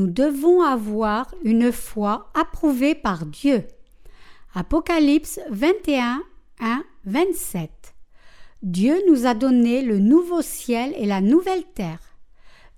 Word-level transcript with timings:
nous 0.00 0.06
devons 0.06 0.62
avoir 0.62 1.34
une 1.44 1.72
foi 1.72 2.30
approuvée 2.32 2.94
par 2.94 3.26
Dieu. 3.26 3.64
Apocalypse 4.54 5.40
21, 5.50 6.22
1, 6.58 6.82
27. 7.04 7.70
Dieu 8.62 8.96
nous 9.08 9.26
a 9.26 9.34
donné 9.34 9.82
le 9.82 9.98
nouveau 9.98 10.40
ciel 10.40 10.94
et 10.96 11.04
la 11.04 11.20
nouvelle 11.20 11.64
terre. 11.74 12.00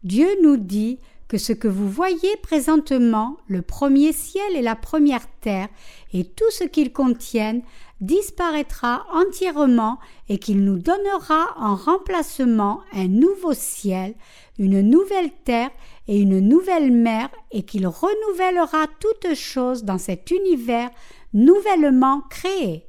Dieu 0.03 0.27
nous 0.43 0.57
dit 0.57 0.99
que 1.29 1.39
ce 1.39 1.53
que 1.53 1.69
vous 1.69 1.89
voyez 1.89 2.37
présentement, 2.43 3.37
le 3.47 3.63
premier 3.63 4.13
ciel 4.13 4.57
et 4.57 4.63
la 4.63 4.75
première 4.75 5.29
terre, 5.41 5.69
et 6.13 6.25
tout 6.25 6.51
ce 6.51 6.65
qu'ils 6.65 6.93
contiennent, 6.93 7.63
disparaîtra 8.01 9.07
entièrement 9.13 10.01
et 10.29 10.39
qu'il 10.39 10.65
nous 10.65 10.81
donnera 10.81 11.55
en 11.57 11.77
remplacement 11.77 12.81
un 12.93 13.07
nouveau 13.07 13.55
ciel, 13.55 14.15
une 14.59 14.81
nouvelle 14.81 15.31
terre 15.45 15.71
et 16.09 16.19
une 16.19 16.41
nouvelle 16.41 16.93
mer, 16.93 17.29
et 17.51 17.63
qu'il 17.63 17.87
renouvellera 17.87 18.87
toutes 19.01 19.35
choses 19.35 19.85
dans 19.85 19.99
cet 19.99 20.31
univers 20.31 20.91
nouvellement 21.33 22.23
créé. 22.29 22.87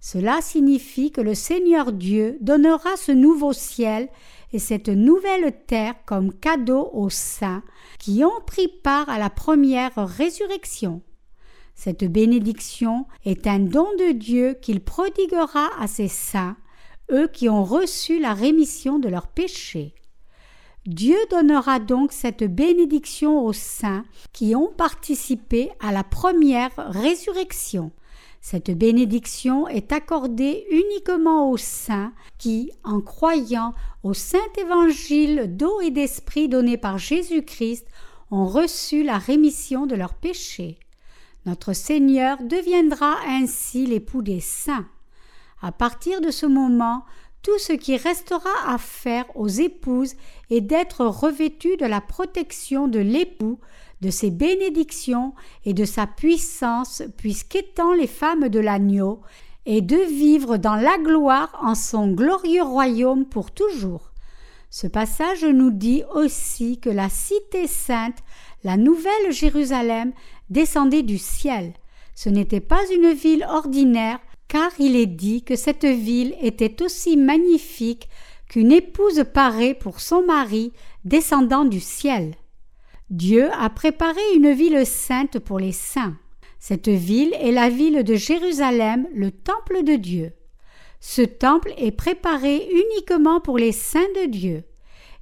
Cela 0.00 0.40
signifie 0.40 1.10
que 1.10 1.20
le 1.20 1.34
Seigneur 1.34 1.92
Dieu 1.92 2.38
donnera 2.40 2.96
ce 2.96 3.12
nouveau 3.12 3.52
ciel 3.52 4.08
et 4.52 4.58
cette 4.58 4.88
nouvelle 4.88 5.52
terre 5.66 5.94
comme 6.06 6.32
cadeau 6.32 6.88
aux 6.92 7.10
saints 7.10 7.62
qui 7.98 8.24
ont 8.24 8.40
pris 8.46 8.68
part 8.68 9.08
à 9.08 9.18
la 9.18 9.28
première 9.28 9.94
résurrection. 9.96 11.02
Cette 11.74 12.04
bénédiction 12.04 13.06
est 13.24 13.46
un 13.46 13.58
don 13.58 13.86
de 13.98 14.12
Dieu 14.12 14.56
qu'il 14.60 14.80
prodiguera 14.80 15.68
à 15.78 15.86
ses 15.86 16.08
saints, 16.08 16.56
eux 17.12 17.28
qui 17.28 17.48
ont 17.48 17.64
reçu 17.64 18.20
la 18.20 18.34
rémission 18.34 18.98
de 18.98 19.08
leurs 19.08 19.28
péchés. 19.28 19.94
Dieu 20.88 21.18
donnera 21.30 21.80
donc 21.80 22.12
cette 22.12 22.44
bénédiction 22.44 23.44
aux 23.44 23.52
saints 23.52 24.06
qui 24.32 24.56
ont 24.56 24.72
participé 24.74 25.70
à 25.80 25.92
la 25.92 26.02
première 26.02 26.70
résurrection. 26.76 27.90
Cette 28.40 28.70
bénédiction 28.70 29.68
est 29.68 29.92
accordée 29.92 30.66
uniquement 30.70 31.50
aux 31.50 31.58
saints 31.58 32.14
qui, 32.38 32.72
en 32.84 33.02
croyant 33.02 33.74
au 34.02 34.14
saint 34.14 34.38
évangile 34.56 35.54
d'eau 35.54 35.78
et 35.82 35.90
d'esprit 35.90 36.48
donné 36.48 36.78
par 36.78 36.96
Jésus-Christ, 36.96 37.86
ont 38.30 38.46
reçu 38.46 39.02
la 39.02 39.18
rémission 39.18 39.84
de 39.84 39.94
leurs 39.94 40.14
péchés. 40.14 40.78
Notre 41.44 41.74
Seigneur 41.74 42.38
deviendra 42.42 43.16
ainsi 43.26 43.84
l'époux 43.84 44.22
des 44.22 44.40
saints. 44.40 44.88
À 45.60 45.70
partir 45.70 46.22
de 46.22 46.30
ce 46.30 46.46
moment, 46.46 47.04
tout 47.42 47.58
ce 47.58 47.72
qui 47.72 47.96
restera 47.96 48.50
à 48.66 48.78
faire 48.78 49.24
aux 49.34 49.48
épouses 49.48 50.14
est 50.50 50.60
d'être 50.60 51.06
revêtues 51.06 51.76
de 51.76 51.86
la 51.86 52.00
protection 52.00 52.88
de 52.88 52.98
l'époux 52.98 53.58
de 54.00 54.10
ses 54.10 54.30
bénédictions 54.30 55.34
et 55.64 55.74
de 55.74 55.84
sa 55.84 56.06
puissance, 56.06 57.02
puisqu'étant 57.16 57.92
les 57.92 58.06
femmes 58.06 58.48
de 58.48 58.60
l'agneau, 58.60 59.20
et 59.66 59.82
de 59.82 59.96
vivre 59.96 60.56
dans 60.56 60.76
la 60.76 60.96
gloire 60.96 61.58
en 61.60 61.74
son 61.74 62.12
glorieux 62.12 62.62
royaume 62.62 63.26
pour 63.26 63.50
toujours. 63.50 64.12
Ce 64.70 64.86
passage 64.86 65.44
nous 65.44 65.70
dit 65.70 66.04
aussi 66.14 66.80
que 66.80 66.88
la 66.88 67.10
cité 67.10 67.66
sainte, 67.66 68.16
la 68.64 68.78
nouvelle 68.78 69.30
Jérusalem, 69.30 70.12
descendait 70.48 71.02
du 71.02 71.18
ciel. 71.18 71.74
Ce 72.14 72.30
n'était 72.30 72.60
pas 72.60 72.80
une 72.94 73.12
ville 73.12 73.46
ordinaire, 73.48 74.20
car 74.48 74.70
il 74.78 74.96
est 74.96 75.06
dit 75.06 75.42
que 75.42 75.56
cette 75.56 75.84
ville 75.84 76.34
était 76.40 76.82
aussi 76.82 77.16
magnifique 77.16 78.08
qu'une 78.48 78.72
épouse 78.72 79.24
parée 79.32 79.74
pour 79.74 80.00
son 80.00 80.22
mari 80.22 80.72
descendant 81.04 81.66
du 81.66 81.80
ciel. 81.80 82.34
Dieu 83.10 83.50
a 83.58 83.70
préparé 83.70 84.20
une 84.34 84.52
ville 84.52 84.84
sainte 84.86 85.38
pour 85.38 85.58
les 85.58 85.72
saints. 85.72 86.16
Cette 86.58 86.88
ville 86.88 87.34
est 87.40 87.52
la 87.52 87.68
ville 87.68 88.02
de 88.02 88.14
Jérusalem, 88.14 89.06
le 89.14 89.30
temple 89.30 89.84
de 89.84 89.96
Dieu. 89.96 90.32
Ce 91.00 91.22
temple 91.22 91.72
est 91.76 91.92
préparé 91.92 92.68
uniquement 92.70 93.40
pour 93.40 93.58
les 93.58 93.72
saints 93.72 94.00
de 94.22 94.26
Dieu, 94.26 94.64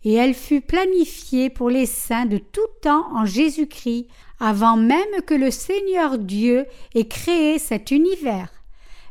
et 0.05 0.15
elle 0.15 0.35
fut 0.35 0.63
planifiée 0.63 1.51
pour 1.51 1.69
les 1.69 1.85
saints 1.85 2.27
de 2.27 2.39
tout 2.39 2.61
temps 2.81 3.07
en 3.15 3.27
Jésus-Christ, 3.27 4.07
avant 4.41 4.77
même 4.77 5.23
que 5.27 5.35
le 5.35 5.51
Seigneur 5.51 6.19
Dieu 6.19 6.67
ait 6.95 7.09
créé 7.09 7.59
cet 7.59 7.91
univers. 7.91 8.56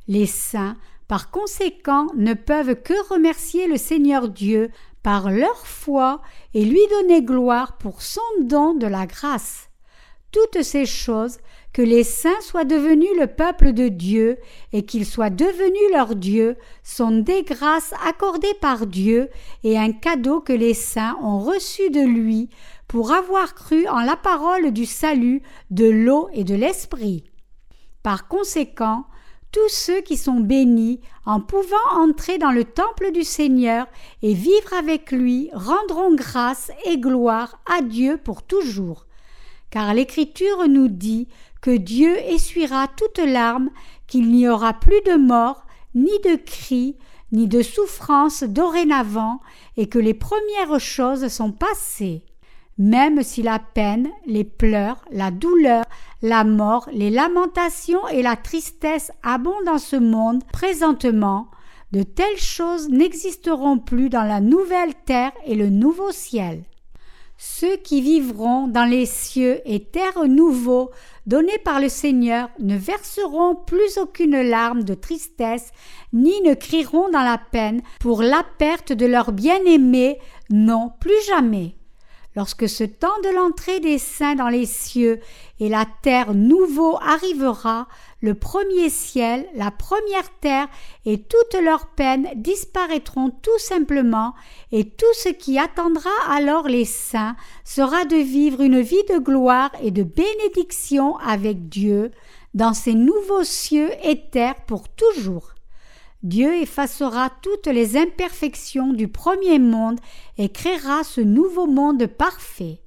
Les 0.08 0.26
saints, 0.26 0.78
par 1.08 1.32
conséquent, 1.32 2.08
ne 2.16 2.34
peuvent 2.34 2.76
que 2.82 3.14
remercier 3.14 3.68
le 3.68 3.78
Seigneur 3.78 4.30
Dieu 4.30 4.72
par 5.04 5.30
leur 5.30 5.68
foi 5.68 6.22
et 6.54 6.66
lui 6.66 6.82
donner 6.90 7.22
gloire 7.22 7.78
pour 7.78 8.02
son 8.02 8.22
don 8.42 8.74
de 8.74 8.88
la 8.88 9.06
grâce. 9.06 9.70
Toutes 10.32 10.64
ces 10.64 10.86
choses, 10.86 11.38
que 11.74 11.82
les 11.82 12.04
saints 12.04 12.42
soient 12.42 12.64
devenus 12.64 13.10
le 13.20 13.28
peuple 13.28 13.74
de 13.74 13.90
Dieu 13.90 14.38
et 14.74 14.86
qu'ils 14.86 15.06
soient 15.06 15.30
devenus 15.30 15.92
leur 15.92 16.16
Dieu, 16.16 16.56
sont 16.84 17.12
des 17.12 17.44
grâces 17.44 17.94
accordées 18.06 18.54
par 18.62 18.88
Dieu 18.88 19.30
et 19.64 19.78
un 19.78 19.92
cadeau 19.92 20.40
que 20.40 20.54
les 20.54 20.74
saints 20.74 21.18
ont 21.22 21.40
reçu 21.40 21.90
de 21.90 22.00
lui 22.00 22.50
pour 22.88 23.12
avoir 23.12 23.56
cru 23.56 23.88
en 23.88 24.00
la 24.00 24.16
parole 24.16 24.72
du 24.72 24.86
salut, 24.86 25.42
de 25.70 25.86
l'eau 25.86 26.30
et 26.34 26.44
de 26.44 26.56
l'esprit. 26.56 27.26
Par 28.04 28.28
conséquent, 28.28 29.06
tous 29.56 29.70
ceux 29.70 30.02
qui 30.02 30.18
sont 30.18 30.42
bénis 30.42 31.00
en 31.26 31.40
pouvant 31.40 31.78
entrer 31.94 32.38
dans 32.38 32.52
le 32.52 32.66
temple 32.66 33.14
du 33.14 33.24
Seigneur 33.24 33.88
et 34.22 34.34
vivre 34.34 34.74
avec 34.78 35.14
lui 35.14 35.50
rendront 35.54 36.14
grâce 36.14 36.72
et 36.84 36.98
gloire 36.98 37.58
à 37.66 37.82
Dieu 37.82 38.20
pour 38.22 38.44
toujours. 38.44 39.06
Car 39.70 39.94
l'Écriture 39.94 40.68
nous 40.68 40.90
dit 40.90 41.30
que 41.62 41.72
Dieu 41.72 42.18
essuiera 42.18 42.90
toute 42.90 43.20
larme, 43.20 43.70
qu'il 44.08 44.30
n'y 44.30 44.50
aura 44.50 44.74
plus 44.74 45.00
de 45.06 45.16
mort, 45.16 45.66
ni 45.94 46.12
de 46.26 46.36
cris, 46.36 46.98
ni 47.32 47.48
de 47.48 47.62
souffrance 47.62 48.44
dorénavant, 48.44 49.40
et 49.78 49.88
que 49.88 50.00
les 50.00 50.14
premières 50.14 50.82
choses 50.82 51.30
sont 51.30 51.54
passées 51.54 52.26
même 52.78 53.24
si 53.24 53.42
la 53.42 53.60
peine, 53.60 54.10
les 54.26 54.44
pleurs, 54.44 55.04
la 55.12 55.32
douleur, 55.32 55.86
la 56.22 56.44
mort, 56.44 56.90
les 56.92 57.10
lamentations 57.10 58.08
et 58.10 58.22
la 58.22 58.36
tristesse 58.36 59.12
abondent 59.24 59.66
dans 59.66 59.78
ce 59.78 59.96
monde 59.96 60.44
présentement, 60.52 61.48
de 61.92 62.04
telles 62.04 62.38
choses 62.38 62.90
n'existeront 62.90 63.80
plus 63.80 64.10
dans 64.10 64.24
la 64.24 64.42
nouvelle 64.42 64.94
terre 65.06 65.32
et 65.46 65.56
le 65.56 65.70
nouveau 65.70 66.12
ciel. 66.12 66.64
Ceux 67.38 67.76
qui 67.78 68.02
vivront 68.02 68.68
dans 68.68 68.86
les 68.86 69.06
cieux 69.06 69.62
et 69.66 69.84
terres 69.84 70.26
nouveaux 70.26 70.92
donnés 71.26 71.58
par 71.64 71.82
le 71.82 71.90
Seigneur 71.90 72.50
ne 72.60 72.78
verseront 72.78 73.56
plus 73.56 73.98
aucune 73.98 74.42
larme 74.42 74.84
de 74.84 74.94
tristesse, 74.94 75.72
ni 76.14 76.42
ne 76.42 76.54
crieront 76.54 77.10
dans 77.10 77.24
la 77.24 77.38
peine 77.38 77.82
pour 78.00 78.22
la 78.22 78.44
perte 78.58 78.94
de 78.94 79.06
leur 79.06 79.34
bien-aimé, 79.34 80.20
non, 80.50 80.92
plus 81.00 81.26
jamais. 81.28 81.76
Lorsque 82.36 82.68
ce 82.68 82.84
temps 82.84 83.18
de 83.24 83.34
l'entrée 83.34 83.80
des 83.80 83.98
saints 83.98 84.36
dans 84.36 84.50
les 84.50 84.66
cieux 84.66 85.22
et 85.62 85.70
la 85.70 85.86
terre 86.02 86.34
nouveau 86.34 86.98
arrivera, 87.02 87.88
le 88.20 88.36
premier 88.36 88.90
ciel, 88.90 89.48
la 89.56 89.72
première 89.72 90.30
terre 90.42 90.68
et 91.06 91.22
toutes 91.22 91.62
leurs 91.64 91.88
peines 91.88 92.28
disparaîtront 92.36 93.30
tout 93.30 93.58
simplement, 93.58 94.34
et 94.74 94.84
tout 94.90 95.14
ce 95.14 95.30
qui 95.30 95.58
attendra 95.58 96.10
alors 96.28 96.68
les 96.68 96.84
saints 96.84 97.38
sera 97.64 98.04
de 98.04 98.18
vivre 98.18 98.62
une 98.62 98.82
vie 98.82 99.04
de 99.10 99.18
gloire 99.18 99.72
et 99.82 99.92
de 99.92 100.04
bénédiction 100.04 101.16
avec 101.20 101.70
Dieu 101.70 102.12
dans 102.54 102.74
ces 102.74 102.96
nouveaux 102.96 103.46
cieux 103.46 103.92
et 104.04 104.28
terres 104.30 104.66
pour 104.68 104.90
toujours. 104.90 105.55
Dieu 106.26 106.56
effacera 106.56 107.30
toutes 107.44 107.68
les 107.68 107.98
imperfections 107.98 108.94
du 108.94 109.08
premier 109.08 109.60
monde 109.60 110.00
et 110.40 110.50
créera 110.50 111.04
ce 111.04 111.22
nouveau 111.22 111.68
monde 111.68 112.08
parfait. 112.08 112.82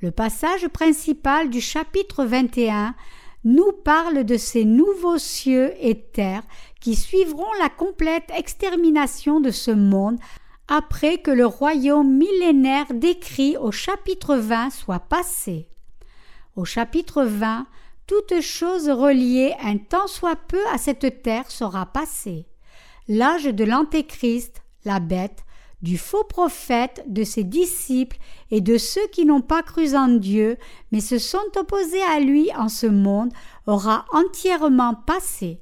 Le 0.00 0.10
passage 0.10 0.66
principal 0.66 1.48
du 1.48 1.60
chapitre 1.60 2.24
21 2.24 2.96
nous 3.44 3.70
parle 3.70 4.24
de 4.24 4.36
ces 4.36 4.64
nouveaux 4.64 5.16
cieux 5.16 5.74
et 5.78 5.94
terres 5.94 6.42
qui 6.80 6.96
suivront 6.96 7.52
la 7.60 7.68
complète 7.68 8.32
extermination 8.36 9.38
de 9.38 9.52
ce 9.52 9.70
monde 9.70 10.18
après 10.66 11.18
que 11.18 11.30
le 11.30 11.46
royaume 11.46 12.16
millénaire 12.16 12.92
décrit 12.92 13.56
au 13.56 13.70
chapitre 13.70 14.34
20 14.34 14.70
soit 14.70 14.98
passé. 14.98 15.68
Au 16.56 16.64
chapitre 16.64 17.22
20, 17.22 17.64
toute 18.08 18.40
chose 18.40 18.90
reliée 18.90 19.54
un 19.62 19.78
tant 19.78 20.08
soit 20.08 20.34
peu 20.48 20.66
à 20.72 20.78
cette 20.78 21.22
terre 21.22 21.48
sera 21.48 21.86
passée 21.86 22.44
l'âge 23.08 23.44
de 23.44 23.64
l'Antéchrist, 23.64 24.62
la 24.84 25.00
bête, 25.00 25.44
du 25.82 25.98
faux 25.98 26.24
prophète, 26.24 27.04
de 27.06 27.22
ses 27.22 27.44
disciples 27.44 28.16
et 28.50 28.60
de 28.60 28.78
ceux 28.78 29.06
qui 29.08 29.24
n'ont 29.24 29.42
pas 29.42 29.62
cru 29.62 29.94
en 29.94 30.08
Dieu, 30.08 30.56
mais 30.90 31.00
se 31.00 31.18
sont 31.18 31.38
opposés 31.56 32.02
à 32.02 32.20
lui 32.20 32.50
en 32.56 32.68
ce 32.68 32.86
monde, 32.86 33.32
aura 33.66 34.06
entièrement 34.12 34.94
passé. 34.94 35.60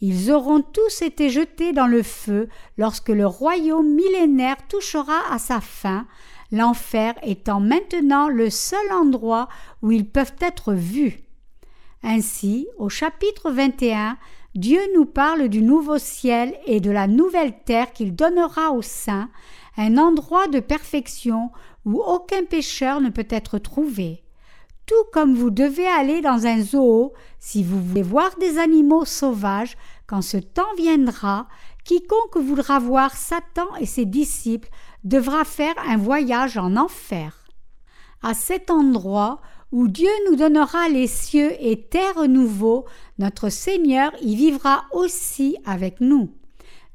Ils 0.00 0.30
auront 0.30 0.60
tous 0.60 1.02
été 1.02 1.28
jetés 1.28 1.72
dans 1.72 1.88
le 1.88 2.04
feu 2.04 2.48
lorsque 2.76 3.08
le 3.08 3.26
royaume 3.26 3.94
millénaire 3.94 4.56
touchera 4.68 5.20
à 5.30 5.38
sa 5.38 5.60
fin, 5.60 6.06
l'enfer 6.52 7.14
étant 7.22 7.60
maintenant 7.60 8.28
le 8.28 8.48
seul 8.48 8.92
endroit 8.92 9.48
où 9.82 9.90
ils 9.90 10.08
peuvent 10.08 10.36
être 10.40 10.72
vus. 10.72 11.18
Ainsi, 12.04 12.68
au 12.78 12.88
chapitre 12.88 13.50
21, 13.50 14.16
Dieu 14.54 14.80
nous 14.94 15.04
parle 15.04 15.48
du 15.48 15.62
nouveau 15.62 15.98
ciel 15.98 16.58
et 16.66 16.80
de 16.80 16.90
la 16.90 17.06
nouvelle 17.06 17.62
terre 17.64 17.92
qu'il 17.92 18.14
donnera 18.14 18.72
aux 18.72 18.82
saints, 18.82 19.28
un 19.76 19.98
endroit 19.98 20.48
de 20.48 20.60
perfection 20.60 21.50
où 21.84 22.00
aucun 22.00 22.44
pécheur 22.44 23.00
ne 23.00 23.10
peut 23.10 23.28
être 23.28 23.58
trouvé. 23.58 24.24
Tout 24.86 25.04
comme 25.12 25.34
vous 25.34 25.50
devez 25.50 25.86
aller 25.86 26.22
dans 26.22 26.46
un 26.46 26.62
zoo 26.62 27.12
si 27.38 27.62
vous 27.62 27.80
voulez 27.80 28.02
voir 28.02 28.36
des 28.40 28.58
animaux 28.58 29.04
sauvages, 29.04 29.76
quand 30.06 30.22
ce 30.22 30.38
temps 30.38 30.74
viendra, 30.78 31.46
quiconque 31.84 32.38
voudra 32.38 32.78
voir 32.78 33.14
Satan 33.14 33.68
et 33.78 33.86
ses 33.86 34.06
disciples 34.06 34.70
devra 35.04 35.44
faire 35.44 35.74
un 35.86 35.98
voyage 35.98 36.56
en 36.56 36.76
enfer. 36.76 37.44
À 38.22 38.32
cet 38.34 38.70
endroit 38.70 39.40
où 39.72 39.88
Dieu 39.88 40.10
nous 40.28 40.36
donnera 40.36 40.88
les 40.88 41.06
cieux 41.06 41.52
et 41.60 41.82
terres 41.82 42.28
nouveaux, 42.28 42.86
notre 43.18 43.48
Seigneur 43.50 44.12
y 44.22 44.34
vivra 44.34 44.84
aussi 44.92 45.56
avec 45.64 46.00
nous. 46.00 46.30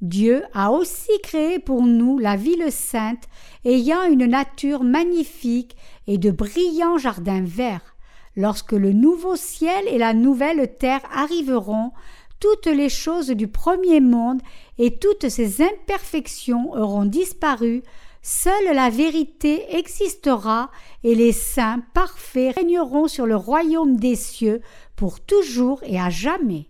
Dieu 0.02 0.44
a 0.54 0.72
aussi 0.72 1.12
créé 1.22 1.60
pour 1.60 1.84
nous 1.84 2.20
la 2.20 2.36
ville 2.36 2.72
sainte, 2.72 3.24
ayant 3.64 4.04
une 4.04 4.26
nature 4.26 4.84
magnifique 4.84 5.78
et 6.08 6.18
de 6.18 6.30
brillants 6.32 6.98
jardins 6.98 7.44
verts. 7.44 7.96
Lorsque 8.36 8.74
le 8.74 8.92
nouveau 8.92 9.36
ciel 9.36 9.88
et 9.88 9.98
la 9.98 10.14
nouvelle 10.14 10.76
terre 10.78 11.02
arriveront, 11.14 11.92
toutes 12.40 12.68
les 12.68 12.90
choses 12.90 13.30
du 13.30 13.48
premier 13.48 14.02
monde 14.02 14.42
et 14.78 14.98
toutes 14.98 15.30
ses 15.30 15.62
imperfections 15.62 16.74
auront 16.74 17.06
disparu, 17.06 17.84
seule 18.24 18.74
la 18.74 18.90
vérité 18.90 19.76
existera 19.76 20.72
et 21.04 21.14
les 21.14 21.34
saints 21.34 21.84
parfaits 21.94 22.56
régneront 22.56 23.08
sur 23.08 23.28
le 23.28 23.36
royaume 23.36 23.98
des 23.98 24.16
cieux 24.16 24.62
pour 24.96 25.20
toujours 25.20 25.82
et 25.84 26.00
à 26.00 26.10
jamais. 26.10 26.70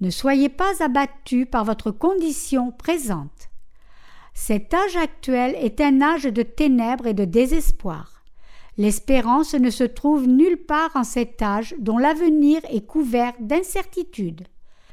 Ne 0.00 0.10
soyez 0.10 0.48
pas 0.48 0.82
abattus 0.82 1.46
par 1.48 1.64
votre 1.64 1.90
condition 1.90 2.72
présente. 2.72 3.50
Cet 4.32 4.74
âge 4.74 4.96
actuel 4.96 5.54
est 5.60 5.80
un 5.80 6.02
âge 6.02 6.24
de 6.24 6.42
ténèbres 6.42 7.06
et 7.06 7.14
de 7.14 7.24
désespoir. 7.24 8.24
L'espérance 8.76 9.54
ne 9.54 9.70
se 9.70 9.84
trouve 9.84 10.26
nulle 10.26 10.64
part 10.64 10.90
en 10.94 11.04
cet 11.04 11.40
âge 11.42 11.76
dont 11.78 11.98
l'avenir 11.98 12.60
est 12.70 12.84
couvert 12.84 13.34
d'incertitudes. 13.38 14.48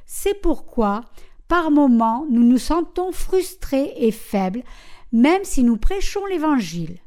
C'est 0.06 0.40
pourquoi, 0.40 1.02
par 1.48 1.72
moments, 1.72 2.28
nous 2.30 2.44
nous 2.44 2.60
sentons 2.60 3.12
frustrés 3.12 3.94
et 3.98 4.12
faibles, 4.12 4.64
même 5.12 5.44
si 5.44 5.64
nous 5.64 5.78
prêchons 5.78 6.26
l'Évangile. 6.26 7.00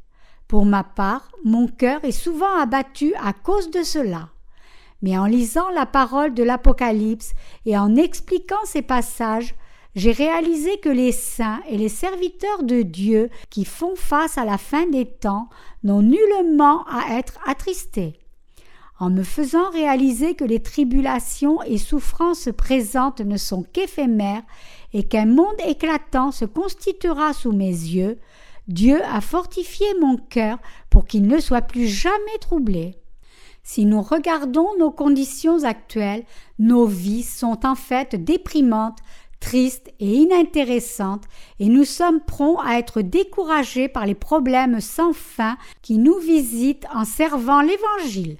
Pour 0.49 0.67
ma 0.67 0.85
part, 0.85 1.31
mon 1.45 1.67
cœur 1.67 2.05
est 2.05 2.12
souvent 2.12 2.56
abattu 2.59 3.15
à 3.23 3.33
cause 3.33 3.71
de 3.71 3.83
cela. 3.83 4.29
Mais 5.03 5.19
en 5.19 5.27
lisant 5.27 5.71
la 5.71 5.87
parole 5.87 6.35
de 6.35 6.43
l'Apocalypse 6.43 7.33
et 7.67 7.77
en 7.77 7.97
expliquant 7.97 8.65
ces 8.65 8.83
passages, 8.83 9.55
j'ai 9.95 10.12
réalisé 10.12 10.79
que 10.79 10.89
les 10.89 11.12
saints 11.12 11.61
et 11.69 11.79
les 11.79 11.89
serviteurs 11.89 12.62
de 12.62 12.83
Dieu 12.83 13.31
qui 13.51 13.65
font 13.65 13.95
face 13.95 14.39
à 14.39 14.45
la 14.45 14.59
fin 14.59 14.87
des 14.87 15.06
temps 15.06 15.49
n'ont 15.83 16.03
nullement 16.03 16.85
à 16.89 17.17
être 17.19 17.39
attristés. 17.47 18.19
En 18.99 19.11
me 19.11 19.23
faisant 19.23 19.71
réaliser 19.71 20.35
que 20.35 20.45
les 20.45 20.62
tribulations 20.62 21.62
et 21.62 21.79
souffrances 21.79 22.49
présentes 22.56 23.21
ne 23.21 23.37
sont 23.37 23.62
qu'éphémères 23.62 24.43
et 24.94 25.02
qu'un 25.02 25.26
monde 25.26 25.61
éclatant 25.67 26.31
se 26.31 26.46
constituera 26.46 27.35
sous 27.35 27.52
mes 27.52 27.67
yeux, 27.67 28.19
Dieu 28.69 29.02
a 29.05 29.20
fortifié 29.20 29.87
mon 30.00 30.17
cœur 30.17 30.58
pour 30.88 31.05
qu'il 31.05 31.26
ne 31.26 31.38
soit 31.41 31.62
plus 31.62 31.88
jamais 31.88 32.38
troublé. 32.41 32.96
Si 33.62 33.85
nous 33.85 34.00
regardons 34.00 34.69
nos 34.79 34.91
conditions 34.91 35.64
actuelles, 35.64 36.25
nos 36.58 36.87
vies 36.87 37.23
sont 37.23 37.67
en 37.67 37.75
fait 37.75 38.14
déprimantes, 38.14 38.99
tristes 39.41 39.93
et 40.00 40.14
inintéressantes, 40.14 41.25
et 41.58 41.69
nous 41.69 41.85
sommes 41.85 42.20
prompts 42.20 42.61
à 42.64 42.79
être 42.79 43.02
découragés 43.02 43.88
par 43.88 44.06
les 44.06 44.14
problèmes 44.14 44.81
sans 44.81 45.12
fin 45.12 45.56
qui 45.82 45.99
nous 45.99 46.19
visitent 46.19 46.87
en 46.94 47.05
servant 47.05 47.62
l'Évangile. 47.62 48.38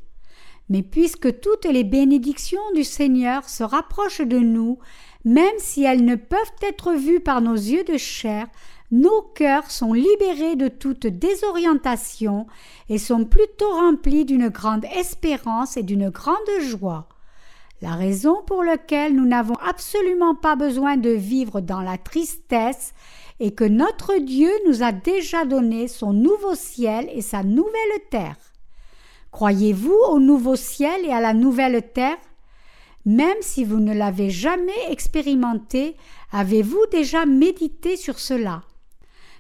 Mais 0.71 0.83
puisque 0.83 1.41
toutes 1.41 1.67
les 1.67 1.85
bénédictions 1.85 2.73
du 2.75 2.85
Seigneur 2.85 3.47
se 3.49 3.65
rapprochent 3.65 4.23
de 4.23 4.39
nous, 4.39 4.79
même 5.25 5.59
si 5.59 5.85
elles 5.85 6.05
ne 6.05 6.17
peuvent 6.17 6.39
être 6.63 6.93
vues 6.93 7.21
par 7.21 7.41
nos 7.41 7.55
yeux 7.55 7.85
de 7.85 7.97
chair, 7.97 8.47
nos 8.91 9.23
cœurs 9.35 9.71
sont 9.71 9.93
libérés 9.93 10.57
de 10.57 10.69
toute 10.69 11.07
désorientation 11.07 12.47
et 12.89 12.99
sont 12.99 13.25
plutôt 13.25 13.71
remplis 13.71 14.25
d'une 14.25 14.49
grande 14.49 14.85
espérance 14.97 15.77
et 15.77 15.83
d'une 15.83 16.11
grande 16.11 16.37
joie. 16.61 17.09
La 17.83 17.95
raison 17.95 18.43
pour 18.47 18.63
laquelle 18.63 19.15
nous 19.15 19.27
n'avons 19.27 19.57
absolument 19.57 20.35
pas 20.35 20.57
besoin 20.57 20.97
de 20.97 21.11
vivre 21.11 21.61
dans 21.61 21.81
la 21.81 21.99
tristesse 21.99 22.95
est 23.41 23.51
que 23.51 23.65
notre 23.65 24.19
Dieu 24.19 24.51
nous 24.67 24.83
a 24.83 24.93
déjà 24.93 25.45
donné 25.45 25.89
son 25.89 26.13
nouveau 26.13 26.55
ciel 26.55 27.11
et 27.13 27.21
sa 27.21 27.43
nouvelle 27.43 27.73
terre. 28.11 28.37
Croyez-vous 29.33 29.99
au 30.11 30.21
nouveau 30.21 30.55
ciel 30.55 31.05
et 31.05 31.13
à 31.13 31.21
la 31.21 31.35
nouvelle 31.35 31.83
terre? 31.93 32.17
Même 33.05 33.37
si 33.41 33.65
vous 33.65 33.81
ne 33.81 33.93
l'avez 33.93 34.31
jamais 34.31 34.73
expérimenté, 34.91 35.97
avez-vous 36.33 36.87
déjà 36.91 37.27
médité 37.27 37.97
sur 37.97 38.19
cela? 38.19 38.63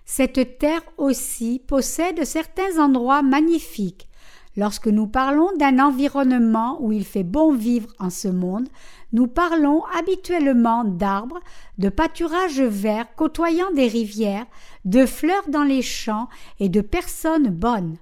Cette 0.05 0.59
terre 0.59 0.83
aussi 0.99 1.63
possède 1.67 2.25
certains 2.25 2.79
endroits 2.79 3.23
magnifiques. 3.23 4.09
Lorsque 4.57 4.87
nous 4.87 5.07
parlons 5.07 5.51
d'un 5.57 5.79
environnement 5.81 6.77
où 6.81 6.93
il 6.93 7.05
fait 7.05 7.25
bon 7.25 7.55
vivre 7.55 7.93
en 7.99 8.11
ce 8.11 8.29
monde, 8.29 8.69
nous 9.13 9.27
parlons 9.27 9.83
habituellement 9.99 10.85
d'arbres, 10.85 11.41
de 11.79 11.89
pâturages 11.89 12.61
verts 12.61 13.15
côtoyant 13.17 13.73
des 13.73 13.89
rivières, 13.89 14.47
de 14.85 15.07
fleurs 15.07 15.49
dans 15.49 15.65
les 15.65 15.83
champs 15.83 16.29
et 16.61 16.69
de 16.69 16.83
personnes 16.83 17.49
bonnes. 17.49 17.97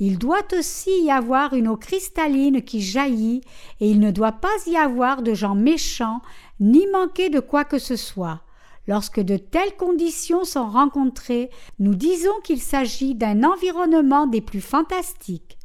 Il 0.00 0.18
doit 0.18 0.46
aussi 0.58 1.04
y 1.04 1.10
avoir 1.10 1.54
une 1.54 1.68
eau 1.68 1.76
cristalline 1.76 2.62
qui 2.62 2.80
jaillit, 2.80 3.42
et 3.80 3.88
il 3.88 4.00
ne 4.00 4.10
doit 4.10 4.32
pas 4.32 4.56
y 4.66 4.76
avoir 4.76 5.22
de 5.22 5.34
gens 5.34 5.54
méchants, 5.54 6.20
ni 6.58 6.86
manquer 6.88 7.30
de 7.30 7.40
quoi 7.40 7.64
que 7.64 7.78
ce 7.78 7.96
soit. 7.96 8.40
Lorsque 8.86 9.20
de 9.20 9.36
telles 9.36 9.76
conditions 9.76 10.44
sont 10.44 10.68
rencontrées, 10.68 11.50
nous 11.78 11.94
disons 11.94 12.38
qu'il 12.42 12.60
s'agit 12.60 13.14
d'un 13.14 13.44
environnement 13.44 14.26
des 14.26 14.40
plus 14.40 14.60
fantastiques. 14.60 15.58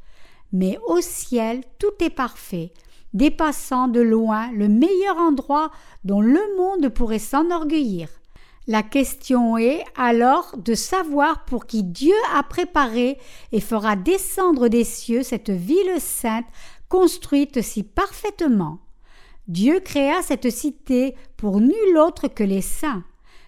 Mais 0.53 0.79
au 0.87 1.01
ciel, 1.01 1.63
tout 1.79 2.03
est 2.03 2.09
parfait, 2.09 2.71
dépassant 3.13 3.87
de 3.87 3.99
loin 3.99 4.51
le 4.51 4.67
meilleur 4.69 5.17
endroit 5.17 5.71
dont 6.03 6.21
le 6.21 6.41
monde 6.57 6.89
pourrait 6.89 7.19
s'enorgueillir. 7.19 8.09
La 8.67 8.83
question 8.83 9.57
est 9.57 9.83
alors 9.95 10.55
de 10.57 10.75
savoir 10.75 11.45
pour 11.45 11.65
qui 11.65 11.83
Dieu 11.83 12.15
a 12.35 12.43
préparé 12.43 13.17
et 13.51 13.61
fera 13.61 13.95
descendre 13.95 14.67
des 14.67 14.83
cieux 14.83 15.23
cette 15.23 15.49
ville 15.49 15.99
sainte 15.99 16.45
construite 16.87 17.61
si 17.61 17.83
parfaitement. 17.83 18.79
Dieu 19.47 19.79
créa 19.79 20.21
cette 20.21 20.51
cité 20.51 21.15
pour 21.35 21.59
nul 21.61 21.97
autre 21.97 22.27
que 22.27 22.43
les 22.43 22.61
saints. 22.61 23.03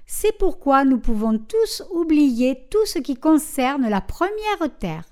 C'est 0.08 0.38
pourquoi 0.38 0.84
nous 0.84 0.98
pouvons 0.98 1.38
tous 1.38 1.84
oublier 1.92 2.68
tout 2.70 2.86
ce 2.86 3.00
qui 3.00 3.16
concerne 3.16 3.88
la 3.88 4.02
première 4.02 4.78
terre. 4.80 5.04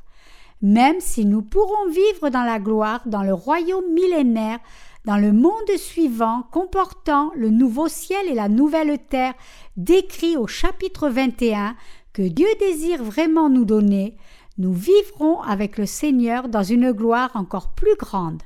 Même 0.62 1.00
si 1.00 1.26
nous 1.26 1.42
pourrons 1.42 1.90
vivre 1.90 2.30
dans 2.30 2.44
la 2.44 2.60
gloire 2.60 3.02
dans 3.06 3.24
le 3.24 3.34
royaume 3.34 3.94
millénaire, 3.94 4.60
dans 5.06 5.18
le 5.18 5.32
monde 5.32 5.78
suivant 5.78 6.44
comportant 6.52 7.32
le 7.36 7.50
nouveau 7.50 7.88
ciel 7.88 8.28
et 8.28 8.36
la 8.36 8.50
nouvelle 8.50 8.98
terre 9.00 9.34
décrits 9.78 10.38
au 10.38 10.48
chapitre 10.48 11.10
21 11.10 11.76
que 12.14 12.22
Dieu 12.22 12.48
désire 12.60 13.04
vraiment 13.04 13.50
nous 13.50 13.66
donner, 13.66 14.18
nous 14.58 14.74
vivrons 14.74 15.42
avec 15.42 15.78
le 15.78 15.86
Seigneur 15.86 16.50
dans 16.50 16.64
une 16.64 16.92
gloire 16.92 17.32
encore 17.34 17.72
plus 17.72 17.96
grande. 17.96 18.42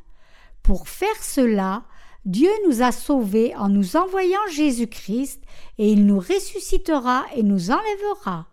Pour 0.62 0.88
faire 0.88 1.22
cela, 1.22 1.84
Dieu 2.26 2.52
nous 2.68 2.82
a 2.82 2.92
sauvés 2.92 3.54
en 3.56 3.68
nous 3.68 3.98
envoyant 3.98 4.40
Jésus-Christ, 4.50 5.42
et 5.78 5.92
il 5.92 6.06
nous 6.06 6.20
ressuscitera 6.20 7.26
et 7.36 7.44
nous 7.44 7.72
enlèvera. 7.72 8.48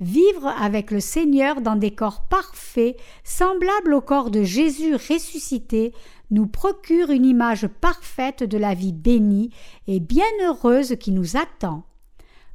Vivre 0.00 0.48
avec 0.48 0.90
le 0.90 0.98
Seigneur 0.98 1.60
dans 1.60 1.76
des 1.76 1.92
corps 1.94 2.24
parfaits, 2.28 2.96
semblables 3.22 3.94
au 3.94 4.00
corps 4.00 4.30
de 4.30 4.42
Jésus 4.42 4.94
ressuscité, 4.94 5.92
nous 6.30 6.46
procure 6.46 7.10
une 7.10 7.24
image 7.24 7.66
parfaite 7.66 8.42
de 8.42 8.58
la 8.58 8.74
vie 8.74 8.92
bénie 8.92 9.50
et 9.86 10.00
bienheureuse 10.00 10.96
qui 10.98 11.12
nous 11.12 11.36
attend. 11.36 11.84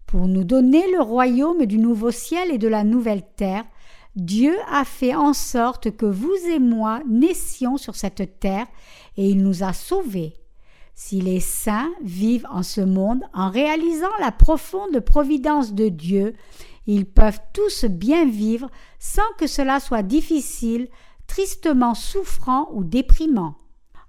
Pour 0.05 0.27
nous 0.27 0.43
donner 0.43 0.91
le 0.91 1.01
royaume 1.01 1.65
du 1.65 1.77
nouveau 1.77 2.11
ciel 2.11 2.51
et 2.51 2.57
de 2.57 2.67
la 2.67 2.83
nouvelle 2.83 3.23
terre, 3.35 3.65
Dieu 4.15 4.55
a 4.71 4.83
fait 4.83 5.13
en 5.13 5.33
sorte 5.33 5.95
que 5.95 6.05
vous 6.05 6.35
et 6.49 6.59
moi 6.59 7.01
naissions 7.07 7.77
sur 7.77 7.95
cette 7.95 8.39
terre, 8.39 8.65
et 9.17 9.29
il 9.29 9.43
nous 9.43 9.63
a 9.63 9.71
sauvés. 9.71 10.33
Si 10.95 11.21
les 11.21 11.39
saints 11.39 11.91
vivent 12.03 12.47
en 12.51 12.63
ce 12.63 12.81
monde 12.81 13.21
en 13.33 13.49
réalisant 13.49 14.09
la 14.19 14.31
profonde 14.31 14.99
providence 14.99 15.73
de 15.73 15.87
Dieu, 15.87 16.33
ils 16.87 17.05
peuvent 17.05 17.39
tous 17.53 17.85
bien 17.85 18.25
vivre 18.25 18.69
sans 18.97 19.21
que 19.37 19.47
cela 19.47 19.79
soit 19.79 20.03
difficile, 20.03 20.89
tristement 21.29 21.93
souffrant 21.93 22.67
ou 22.73 22.83
déprimant. 22.83 23.55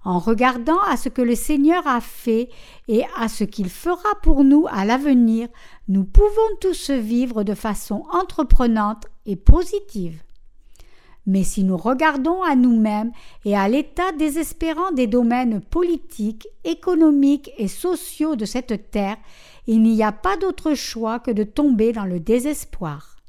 En 0.03 0.17
regardant 0.17 0.79
à 0.89 0.97
ce 0.97 1.09
que 1.09 1.21
le 1.21 1.35
Seigneur 1.35 1.85
a 1.87 2.01
fait 2.01 2.49
et 2.87 3.03
à 3.15 3.29
ce 3.29 3.43
qu'il 3.43 3.69
fera 3.69 4.09
pour 4.23 4.43
nous 4.43 4.65
à 4.69 4.83
l'avenir, 4.83 5.47
nous 5.87 6.03
pouvons 6.03 6.55
tous 6.59 6.89
vivre 6.89 7.43
de 7.43 7.53
façon 7.53 8.03
entreprenante 8.11 9.05
et 9.27 9.35
positive. 9.35 10.23
Mais 11.27 11.43
si 11.43 11.63
nous 11.63 11.77
regardons 11.77 12.41
à 12.41 12.55
nous-mêmes 12.55 13.11
et 13.45 13.55
à 13.55 13.69
l'état 13.69 14.11
désespérant 14.17 14.91
des 14.91 15.05
domaines 15.05 15.61
politiques, 15.61 16.47
économiques 16.63 17.51
et 17.57 17.67
sociaux 17.67 18.35
de 18.35 18.45
cette 18.45 18.89
terre, 18.89 19.17
il 19.67 19.83
n'y 19.83 20.01
a 20.01 20.11
pas 20.11 20.35
d'autre 20.37 20.73
choix 20.73 21.19
que 21.19 21.29
de 21.29 21.43
tomber 21.43 21.93
dans 21.93 22.05
le 22.05 22.19
désespoir. 22.19 23.20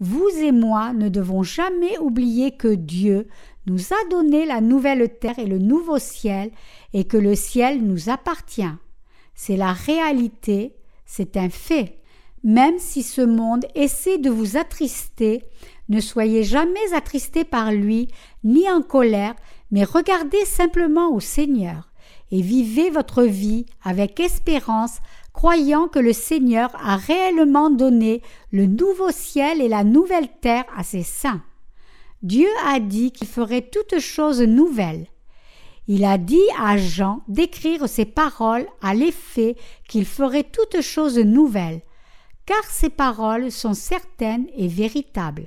Vous 0.00 0.28
et 0.40 0.52
moi 0.52 0.92
ne 0.92 1.08
devons 1.08 1.42
jamais 1.42 1.98
oublier 1.98 2.52
que 2.52 2.72
Dieu 2.74 3.26
nous 3.66 3.92
a 3.92 4.08
donné 4.10 4.46
la 4.46 4.60
nouvelle 4.60 5.08
terre 5.18 5.38
et 5.38 5.46
le 5.46 5.58
nouveau 5.58 5.98
ciel 5.98 6.50
et 6.92 7.04
que 7.04 7.16
le 7.16 7.34
ciel 7.34 7.82
nous 7.82 8.08
appartient. 8.08 8.62
C'est 9.34 9.56
la 9.56 9.72
réalité, 9.72 10.76
c'est 11.04 11.36
un 11.36 11.50
fait. 11.50 11.98
Même 12.44 12.78
si 12.78 13.02
ce 13.02 13.20
monde 13.20 13.66
essaie 13.74 14.18
de 14.18 14.30
vous 14.30 14.56
attrister, 14.56 15.42
ne 15.88 16.00
soyez 16.00 16.44
jamais 16.44 16.92
attristés 16.94 17.44
par 17.44 17.72
lui, 17.72 18.08
ni 18.44 18.70
en 18.70 18.82
colère, 18.82 19.34
mais 19.70 19.84
regardez 19.84 20.44
simplement 20.44 21.12
au 21.12 21.20
Seigneur, 21.20 21.90
et 22.30 22.40
vivez 22.40 22.90
votre 22.90 23.24
vie 23.24 23.66
avec 23.82 24.20
espérance, 24.20 24.98
croyant 25.38 25.86
que 25.86 26.00
le 26.00 26.12
Seigneur 26.12 26.68
a 26.84 26.96
réellement 26.96 27.70
donné 27.70 28.22
le 28.50 28.66
nouveau 28.66 29.12
ciel 29.12 29.62
et 29.62 29.68
la 29.68 29.84
nouvelle 29.84 30.26
terre 30.40 30.64
à 30.76 30.82
ses 30.82 31.04
saints. 31.04 31.44
Dieu 32.24 32.48
a 32.66 32.80
dit 32.80 33.12
qu'il 33.12 33.28
ferait 33.28 33.62
toutes 33.62 34.00
choses 34.00 34.42
nouvelles. 34.42 35.06
Il 35.86 36.04
a 36.04 36.18
dit 36.18 36.48
à 36.58 36.76
Jean 36.76 37.22
d'écrire 37.28 37.88
ces 37.88 38.04
paroles 38.04 38.66
à 38.82 38.94
l'effet 38.94 39.54
qu'il 39.88 40.06
ferait 40.06 40.42
toutes 40.42 40.80
choses 40.80 41.20
nouvelles, 41.20 41.82
car 42.44 42.64
ces 42.64 42.90
paroles 42.90 43.52
sont 43.52 43.74
certaines 43.74 44.48
et 44.56 44.66
véritables. 44.66 45.46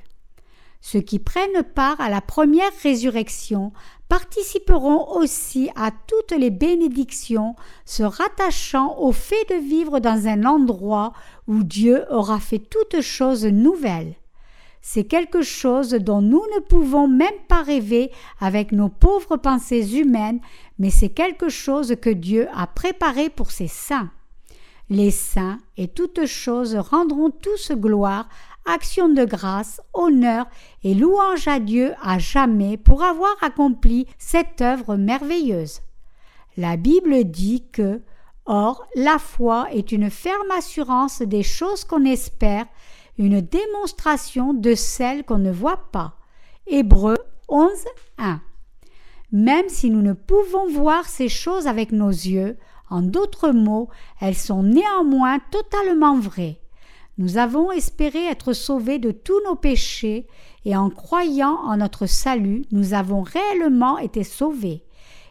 Ceux 0.79 1.01
qui 1.01 1.19
prennent 1.19 1.63
part 1.75 1.99
à 1.99 2.09
la 2.09 2.21
première 2.21 2.71
résurrection 2.81 3.73
participeront 4.11 5.07
aussi 5.15 5.69
à 5.73 5.89
toutes 5.89 6.37
les 6.37 6.49
bénédictions 6.49 7.55
se 7.85 8.03
rattachant 8.03 8.97
au 8.99 9.13
fait 9.13 9.47
de 9.49 9.55
vivre 9.55 10.01
dans 10.01 10.27
un 10.27 10.43
endroit 10.43 11.13
où 11.47 11.63
Dieu 11.63 12.03
aura 12.11 12.41
fait 12.41 12.59
toutes 12.59 12.99
choses 12.99 13.45
nouvelles. 13.45 14.15
C'est 14.81 15.05
quelque 15.05 15.43
chose 15.43 15.91
dont 15.91 16.21
nous 16.21 16.43
ne 16.53 16.59
pouvons 16.59 17.07
même 17.07 17.39
pas 17.47 17.61
rêver 17.63 18.11
avec 18.41 18.73
nos 18.73 18.89
pauvres 18.89 19.37
pensées 19.37 19.97
humaines, 19.97 20.41
mais 20.77 20.89
c'est 20.89 21.13
quelque 21.13 21.47
chose 21.47 21.95
que 22.01 22.09
Dieu 22.09 22.49
a 22.53 22.67
préparé 22.67 23.29
pour 23.29 23.49
ses 23.49 23.69
saints. 23.69 24.11
Les 24.89 25.11
saints 25.11 25.59
et 25.77 25.87
toutes 25.87 26.25
choses 26.25 26.75
rendront 26.75 27.29
tous 27.29 27.71
gloire 27.71 28.27
action 28.65 29.09
de 29.09 29.25
grâce, 29.25 29.81
honneur 29.93 30.45
et 30.83 30.93
louange 30.93 31.47
à 31.47 31.59
Dieu 31.59 31.93
à 32.01 32.19
jamais 32.19 32.77
pour 32.77 33.03
avoir 33.03 33.35
accompli 33.41 34.07
cette 34.17 34.61
œuvre 34.61 34.95
merveilleuse. 34.95 35.81
La 36.57 36.77
Bible 36.77 37.23
dit 37.25 37.65
que 37.71 38.01
Or, 38.45 38.85
la 38.95 39.19
foi 39.19 39.67
est 39.71 39.91
une 39.91 40.09
ferme 40.09 40.51
assurance 40.57 41.21
des 41.21 41.43
choses 41.43 41.83
qu'on 41.83 42.05
espère, 42.05 42.65
une 43.17 43.39
démonstration 43.39 44.53
de 44.53 44.73
celles 44.73 45.23
qu'on 45.23 45.37
ne 45.37 45.51
voit 45.51 45.91
pas. 45.91 46.15
Hébreux 46.67 47.17
11, 47.49 47.69
1. 48.17 48.41
Même 49.31 49.69
si 49.69 49.89
nous 49.89 50.01
ne 50.01 50.13
pouvons 50.13 50.67
voir 50.69 51.05
ces 51.05 51.29
choses 51.29 51.67
avec 51.67 51.91
nos 51.91 52.09
yeux, 52.09 52.57
en 52.89 53.01
d'autres 53.01 53.51
mots, 53.51 53.89
elles 54.19 54.35
sont 54.35 54.63
néanmoins 54.63 55.39
totalement 55.51 56.17
vraies. 56.17 56.60
Nous 57.21 57.37
avons 57.37 57.71
espéré 57.71 58.25
être 58.25 58.51
sauvés 58.51 58.97
de 58.97 59.11
tous 59.11 59.39
nos 59.45 59.53
péchés, 59.55 60.25
et 60.65 60.75
en 60.75 60.89
croyant 60.89 61.55
en 61.65 61.77
notre 61.77 62.07
salut, 62.07 62.63
nous 62.71 62.95
avons 62.95 63.21
réellement 63.21 63.99
été 63.99 64.23
sauvés. 64.23 64.83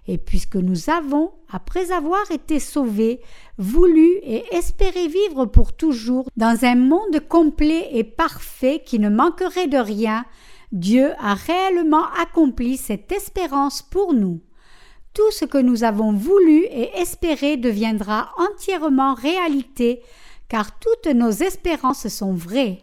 Et 0.07 0.17
puisque 0.17 0.55
nous 0.55 0.89
avons, 0.89 1.33
après 1.51 1.91
avoir 1.91 2.31
été 2.31 2.61
sauvés, 2.61 3.21
voulu 3.59 4.07
et 4.23 4.45
espéré 4.55 5.09
vivre 5.09 5.47
pour 5.47 5.73
toujours 5.73 6.29
dans 6.37 6.65
un 6.65 6.77
monde 6.77 7.19
complet 7.29 7.89
et 7.91 8.05
parfait 8.05 8.85
qui 8.87 9.01
ne 9.01 9.09
manquerait 9.09 9.67
de 9.67 9.79
rien, 9.79 10.25
Dieu 10.71 11.11
a 11.19 11.35
réellement 11.35 12.05
accompli 12.23 12.77
cette 12.77 13.11
espérance 13.11 13.83
pour 13.83 14.15
nous. 14.15 14.41
Tout 15.13 15.33
ce 15.33 15.45
que 15.45 15.59
nous 15.59 15.83
avons 15.83 16.13
voulu 16.13 16.63
et 16.67 16.97
espéré 16.99 17.57
deviendra 17.57 18.31
entièrement 18.39 19.15
réalité 19.15 20.03
car 20.51 20.79
toutes 20.81 21.07
nos 21.07 21.31
espérances 21.31 22.09
sont 22.09 22.35
vraies. 22.35 22.83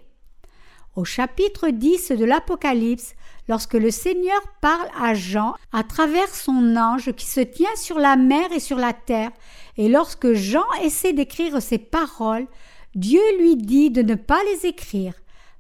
Au 0.96 1.04
chapitre 1.04 1.70
10 1.70 2.14
de 2.14 2.26
l'Apocalypse, 2.26 3.14
lorsque 3.50 3.76
le 3.76 3.92
Seigneur 3.92 4.42
parle 4.62 4.88
à 5.00 5.14
Jean 5.14 5.54
à 5.72 5.84
travers 5.84 6.34
son 6.34 6.76
ange 6.78 7.12
qui 7.12 7.28
se 7.28 7.42
tient 7.42 7.76
sur 7.76 8.00
la 8.00 8.16
mer 8.16 8.52
et 8.54 8.62
sur 8.62 8.78
la 8.78 8.94
terre, 8.94 9.32
et 9.76 9.90
lorsque 9.90 10.32
Jean 10.34 10.66
essaie 10.82 11.14
d'écrire 11.14 11.62
ces 11.62 11.78
paroles, 11.78 12.48
Dieu 12.96 13.22
lui 13.38 13.58
dit 13.58 13.92
de 13.92 14.02
ne 14.02 14.16
pas 14.16 14.40
les 14.46 14.66
écrire. 14.66 15.14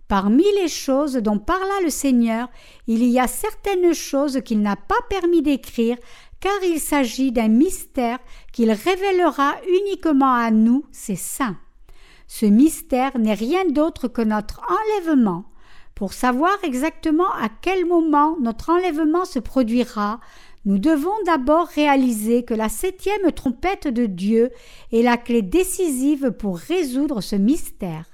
Parmi 0.07 0.45
les 0.61 0.69
choses 0.69 1.15
dont 1.15 1.37
parla 1.37 1.81
le 1.83 1.89
Seigneur, 1.89 2.47
il 2.87 3.03
y 3.03 3.19
a 3.19 3.27
certaines 3.27 3.93
choses 3.93 4.41
qu'il 4.45 4.61
n'a 4.61 4.77
pas 4.77 4.95
permis 5.09 5.41
d'écrire, 5.41 5.97
car 6.39 6.57
il 6.63 6.79
s'agit 6.79 7.33
d'un 7.33 7.49
mystère 7.49 8.19
qu'il 8.53 8.71
révélera 8.71 9.55
uniquement 9.67 10.33
à 10.33 10.51
nous, 10.51 10.85
ses 10.93 11.17
saints. 11.17 11.57
Ce 12.27 12.45
mystère 12.45 13.17
n'est 13.17 13.33
rien 13.33 13.65
d'autre 13.65 14.07
que 14.07 14.21
notre 14.21 14.61
enlèvement. 14.69 15.45
Pour 15.95 16.13
savoir 16.13 16.55
exactement 16.63 17.31
à 17.31 17.49
quel 17.61 17.85
moment 17.85 18.37
notre 18.39 18.69
enlèvement 18.69 19.25
se 19.25 19.39
produira, 19.39 20.19
nous 20.65 20.77
devons 20.77 21.15
d'abord 21.25 21.67
réaliser 21.67 22.43
que 22.43 22.53
la 22.53 22.69
septième 22.69 23.31
trompette 23.31 23.87
de 23.87 24.05
Dieu 24.05 24.51
est 24.91 25.01
la 25.01 25.17
clé 25.17 25.41
décisive 25.41 26.31
pour 26.31 26.57
résoudre 26.57 27.21
ce 27.21 27.37
mystère. 27.37 28.05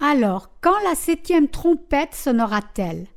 Alors, 0.00 0.50
quand 0.60 0.78
la 0.84 0.94
septième 0.94 1.48
trompette 1.48 2.14
sonnera-t-elle? 2.14 3.08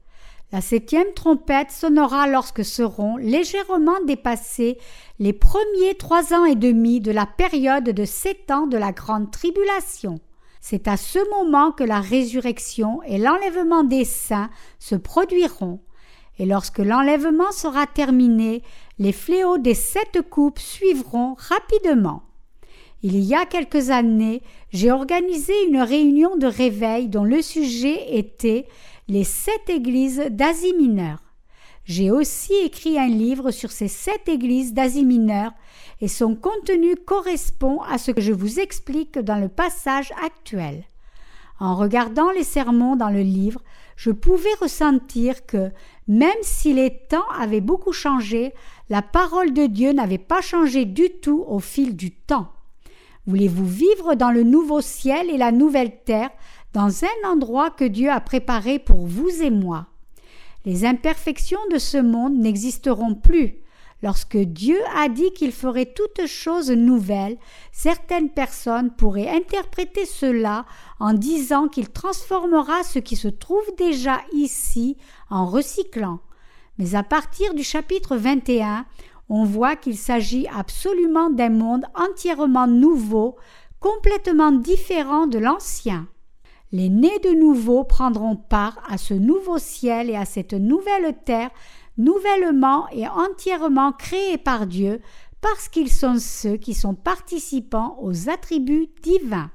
La 0.52 0.60
septième 0.60 1.14
trompette 1.16 1.72
sonnera 1.72 2.28
lorsque 2.28 2.66
seront 2.66 3.16
légèrement 3.16 4.02
dépassés 4.06 4.78
les 5.20 5.32
premiers 5.32 5.96
trois 5.98 6.34
ans 6.34 6.44
et 6.44 6.56
demi 6.56 7.00
de 7.00 7.12
la 7.12 7.26
période 7.26 7.86
de 7.86 8.04
sept 8.04 8.52
ans 8.52 8.68
de 8.68 8.78
la 8.78 8.92
grande 8.92 9.32
tribulation. 9.32 10.20
C'est 10.62 10.88
à 10.88 10.96
ce 10.96 11.18
moment 11.32 11.72
que 11.72 11.84
la 11.84 12.00
résurrection 12.00 13.02
et 13.04 13.18
l'enlèvement 13.18 13.84
des 13.84 14.06
saints 14.06 14.52
se 14.78 14.96
produiront, 14.96 15.82
et 16.38 16.46
lorsque 16.46 16.78
l'enlèvement 16.78 17.52
sera 17.52 17.88
terminé, 17.88 18.62
les 19.00 19.12
fléaux 19.12 19.58
des 19.58 19.74
sept 19.74 20.22
coupes 20.30 20.60
suivront 20.60 21.36
rapidement. 21.38 22.24
Il 23.02 23.18
y 23.20 23.34
a 23.34 23.48
quelques 23.48 23.90
années, 23.90 24.44
j'ai 24.72 24.92
organisé 24.92 25.54
une 25.68 25.82
réunion 25.82 26.38
de 26.38 26.46
réveil 26.46 27.10
dont 27.10 27.24
le 27.24 27.42
sujet 27.42 28.16
était 28.16 28.68
les 29.08 29.24
sept 29.24 29.68
églises 29.68 30.24
d'Asie 30.30 30.74
mineure. 30.74 31.24
J'ai 31.86 32.12
aussi 32.12 32.54
écrit 32.64 33.00
un 33.00 33.08
livre 33.08 33.50
sur 33.50 33.72
ces 33.72 33.88
sept 33.88 34.30
églises 34.30 34.74
d'Asie 34.74 35.06
mineure 35.06 35.54
et 36.02 36.08
son 36.08 36.36
contenu 36.36 36.96
correspond 36.96 37.82
à 37.82 37.98
ce 37.98 38.12
que 38.12 38.22
je 38.22 38.34
vous 38.34 38.60
explique 38.60 39.20
dans 39.20 39.40
le 39.40 39.48
passage 39.48 40.12
actuel. 40.24 40.84
En 41.60 41.76
regardant 41.76 42.32
les 42.32 42.44
sermons 42.44 42.96
dans 42.96 43.12
le 43.12 43.22
livre, 43.22 43.62
je 43.96 44.10
pouvais 44.10 44.54
ressentir 44.60 45.46
que, 45.46 45.70
même 46.08 46.32
si 46.42 46.74
les 46.74 46.90
temps 47.08 47.30
avaient 47.40 47.62
beaucoup 47.62 47.94
changé, 47.94 48.52
la 48.90 49.04
parole 49.04 49.54
de 49.54 49.68
Dieu 49.68 49.94
n'avait 49.94 50.18
pas 50.18 50.42
changé 50.42 50.86
du 50.86 51.12
tout 51.22 51.46
au 51.48 51.60
fil 51.60 51.96
du 51.96 52.10
temps. 52.10 52.52
Voulez-vous 53.28 53.68
vivre 53.68 54.16
dans 54.16 54.32
le 54.32 54.42
nouveau 54.42 54.82
ciel 54.82 55.30
et 55.30 55.38
la 55.38 55.52
nouvelle 55.52 56.04
terre, 56.04 56.32
dans 56.74 57.04
un 57.04 57.30
endroit 57.30 57.70
que 57.70 57.84
Dieu 57.84 58.10
a 58.10 58.20
préparé 58.20 58.80
pour 58.80 59.06
vous 59.06 59.30
et 59.44 59.52
moi? 59.52 59.86
Les 60.66 60.84
imperfections 60.84 61.60
de 61.72 61.78
ce 61.78 61.98
monde 61.98 62.38
n'existeront 62.38 63.14
plus, 63.14 63.61
Lorsque 64.04 64.38
Dieu 64.38 64.78
a 64.96 65.10
dit 65.10 65.32
qu'il 65.32 65.52
ferait 65.52 65.94
toutes 65.94 66.26
choses 66.26 66.72
nouvelles, 66.72 67.38
certaines 67.72 68.30
personnes 68.30 68.92
pourraient 68.92 69.30
interpréter 69.30 70.06
cela 70.06 70.66
en 71.00 71.14
disant 71.14 71.68
qu'il 71.68 71.90
transformera 71.90 72.84
ce 72.84 72.98
qui 73.00 73.16
se 73.16 73.28
trouve 73.28 73.66
déjà 73.78 74.22
ici 74.34 74.98
en 75.30 75.46
recyclant. 75.46 76.20
Mais 76.80 76.96
à 76.96 77.04
partir 77.04 77.54
du 77.54 77.64
chapitre 77.64 78.16
21, 78.16 78.86
on 79.30 79.44
voit 79.46 79.76
qu'il 79.76 79.98
s'agit 79.98 80.48
absolument 80.48 81.30
d'un 81.30 81.50
monde 81.50 81.86
entièrement 81.94 82.68
nouveau, 82.68 83.36
complètement 83.80 84.52
différent 84.52 85.28
de 85.28 85.38
l'ancien. 85.38 86.08
Les 86.74 86.90
nés 86.90 87.20
de 87.20 87.32
nouveau 87.32 87.84
prendront 87.84 88.36
part 88.38 88.82
à 88.90 88.98
ce 88.98 89.14
nouveau 89.14 89.58
ciel 89.58 90.10
et 90.10 90.16
à 90.16 90.26
cette 90.26 90.54
nouvelle 90.54 91.14
terre, 91.26 91.50
nouvellement 91.98 92.88
et 92.90 93.08
entièrement 93.08 93.92
créés 93.92 94.38
par 94.38 94.68
Dieu, 94.68 95.02
parce 95.42 95.70
qu'ils 95.70 95.92
sont 95.92 96.18
ceux 96.20 96.58
qui 96.58 96.74
sont 96.74 96.96
participants 96.96 97.98
aux 98.02 98.30
attributs 98.30 98.90
divins. 99.02 99.52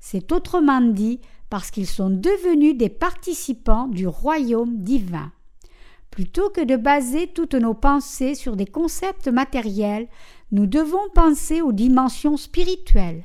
C'est 0.00 0.32
autrement 0.32 0.80
dit 0.80 1.20
parce 1.50 1.70
qu'ils 1.70 1.86
sont 1.86 2.10
devenus 2.10 2.76
des 2.76 2.88
participants 2.88 3.86
du 3.86 4.06
royaume 4.06 4.78
divin. 4.78 5.30
Plutôt 6.10 6.50
que 6.50 6.62
de 6.62 6.76
baser 6.76 7.26
toutes 7.26 7.54
nos 7.54 7.74
pensées 7.74 8.34
sur 8.34 8.56
des 8.56 8.66
concepts 8.66 9.28
matériels, 9.28 10.08
nous 10.50 10.66
devons 10.66 11.08
penser 11.14 11.62
aux 11.62 11.72
dimensions 11.72 12.36
spirituelles. 12.36 13.24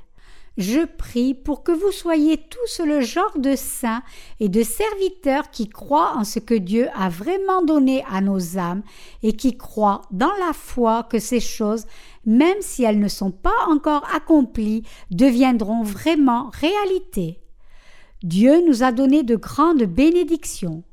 Je 0.57 0.85
prie 0.85 1.35
pour 1.35 1.63
que 1.63 1.71
vous 1.71 1.91
soyez 1.91 2.37
tous 2.37 2.83
le 2.83 3.01
genre 3.01 3.37
de 3.37 3.55
saints 3.55 4.01
et 4.39 4.49
de 4.49 4.63
serviteurs 4.63 5.51
qui 5.51 5.69
croient 5.69 6.13
en 6.15 6.23
ce 6.23 6.39
que 6.39 6.55
Dieu 6.55 6.87
a 6.95 7.09
vraiment 7.09 7.61
donné 7.61 8.03
à 8.09 8.21
nos 8.21 8.57
âmes 8.57 8.81
et 9.21 9.33
qui 9.33 9.55
croient 9.55 10.01
dans 10.09 10.33
la 10.45 10.53
foi 10.53 11.03
que 11.03 11.19
ces 11.19 11.39
choses, 11.39 11.85
même 12.25 12.57
si 12.61 12.83
elles 12.83 12.99
ne 12.99 13.07
sont 13.07 13.29
pas 13.29 13.67
encore 13.67 14.03
accomplies, 14.11 14.81
deviendront 15.11 15.83
vraiment 15.83 16.49
réalité. 16.53 17.39
Dieu 18.23 18.65
nous 18.67 18.81
a 18.81 18.91
donné 18.91 19.21
de 19.21 19.35
grandes 19.35 19.83
bénédictions. 19.83 20.83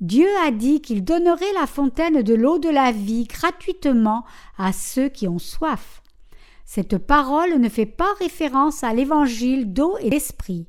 Dieu 0.00 0.28
a 0.46 0.50
dit 0.50 0.80
qu'il 0.80 1.04
donnerait 1.04 1.52
la 1.60 1.66
fontaine 1.66 2.22
de 2.22 2.34
l'eau 2.34 2.58
de 2.58 2.70
la 2.70 2.90
vie 2.90 3.24
gratuitement 3.24 4.24
à 4.56 4.72
ceux 4.72 5.10
qui 5.10 5.28
ont 5.28 5.38
soif. 5.38 5.99
Cette 6.72 6.98
parole 6.98 7.58
ne 7.58 7.68
fait 7.68 7.84
pas 7.84 8.14
référence 8.20 8.84
à 8.84 8.94
l'évangile 8.94 9.72
d'eau 9.72 9.96
et 9.98 10.08
d'esprit. 10.08 10.68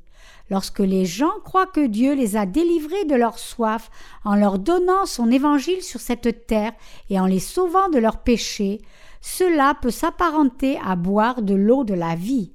Lorsque 0.50 0.80
les 0.80 1.06
gens 1.06 1.30
croient 1.44 1.68
que 1.68 1.86
Dieu 1.86 2.16
les 2.16 2.36
a 2.36 2.48
délivrés 2.48 3.06
de 3.06 3.14
leur 3.14 3.38
soif 3.38 3.92
en 4.26 4.34
leur 4.34 4.58
donnant 4.58 5.06
son 5.06 5.30
évangile 5.30 5.84
sur 5.84 6.00
cette 6.00 6.48
terre 6.48 6.72
et 7.12 7.20
en 7.20 7.28
les 7.28 7.38
sauvant 7.38 7.88
de 7.90 8.00
leurs 8.00 8.24
péchés, 8.24 8.82
cela 9.22 9.76
peut 9.80 9.92
s'apparenter 9.92 10.80
à 10.84 10.96
boire 10.96 11.44
de 11.44 11.54
l'eau 11.54 11.84
de 11.84 11.94
la 11.94 12.16
vie. 12.16 12.52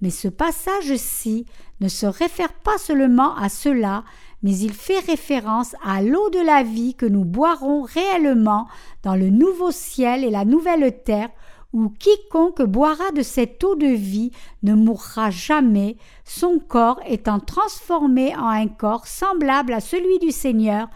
Mais 0.00 0.08
ce 0.08 0.28
passage-ci 0.28 1.44
ne 1.80 1.88
se 1.88 2.06
réfère 2.06 2.54
pas 2.54 2.78
seulement 2.78 3.36
à 3.36 3.50
cela, 3.50 4.04
mais 4.42 4.56
il 4.56 4.72
fait 4.72 5.00
référence 5.00 5.76
à 5.84 6.00
l'eau 6.00 6.30
de 6.30 6.40
la 6.40 6.62
vie 6.62 6.94
que 6.94 7.04
nous 7.04 7.26
boirons 7.26 7.82
réellement 7.82 8.66
dans 9.02 9.16
le 9.16 9.28
nouveau 9.28 9.70
ciel 9.70 10.24
et 10.24 10.30
la 10.30 10.46
nouvelle 10.46 11.02
terre, 11.04 11.28
où 11.76 11.90
quiconque 11.90 12.62
boira 12.62 13.10
de 13.10 13.20
cette 13.20 13.62
eau 13.62 13.76
de 13.76 13.86
vie 13.86 14.30
ne 14.62 14.72
mourra 14.72 15.30
jamais, 15.30 15.98
son 16.24 16.58
corps 16.58 16.98
étant 17.06 17.38
transformé 17.38 18.34
en 18.34 18.48
un 18.48 18.66
corps 18.66 19.06
semblable 19.06 19.74
à 19.74 19.80
celui 19.80 20.18
du 20.18 20.30
Seigneur, 20.30 20.88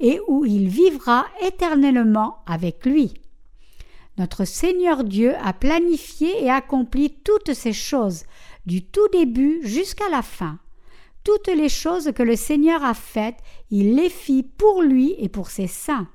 et 0.00 0.20
où 0.28 0.46
il 0.46 0.68
vivra 0.68 1.26
éternellement 1.42 2.38
avec 2.46 2.86
lui. 2.86 3.12
Notre 4.16 4.46
Seigneur 4.46 5.04
Dieu 5.04 5.34
a 5.44 5.52
planifié 5.52 6.42
et 6.42 6.50
accompli 6.50 7.10
toutes 7.10 7.52
ces 7.52 7.74
choses, 7.74 8.24
du 8.64 8.82
tout 8.82 9.08
début 9.12 9.60
jusqu'à 9.62 10.08
la 10.08 10.22
fin. 10.22 10.58
Toutes 11.24 11.48
les 11.48 11.68
choses 11.68 12.10
que 12.14 12.22
le 12.22 12.36
Seigneur 12.36 12.82
a 12.82 12.94
faites, 12.94 13.38
il 13.70 13.96
les 13.96 14.08
fit 14.08 14.44
pour 14.44 14.80
lui 14.80 15.14
et 15.18 15.28
pour 15.28 15.50
ses 15.50 15.66
saints. 15.66 16.08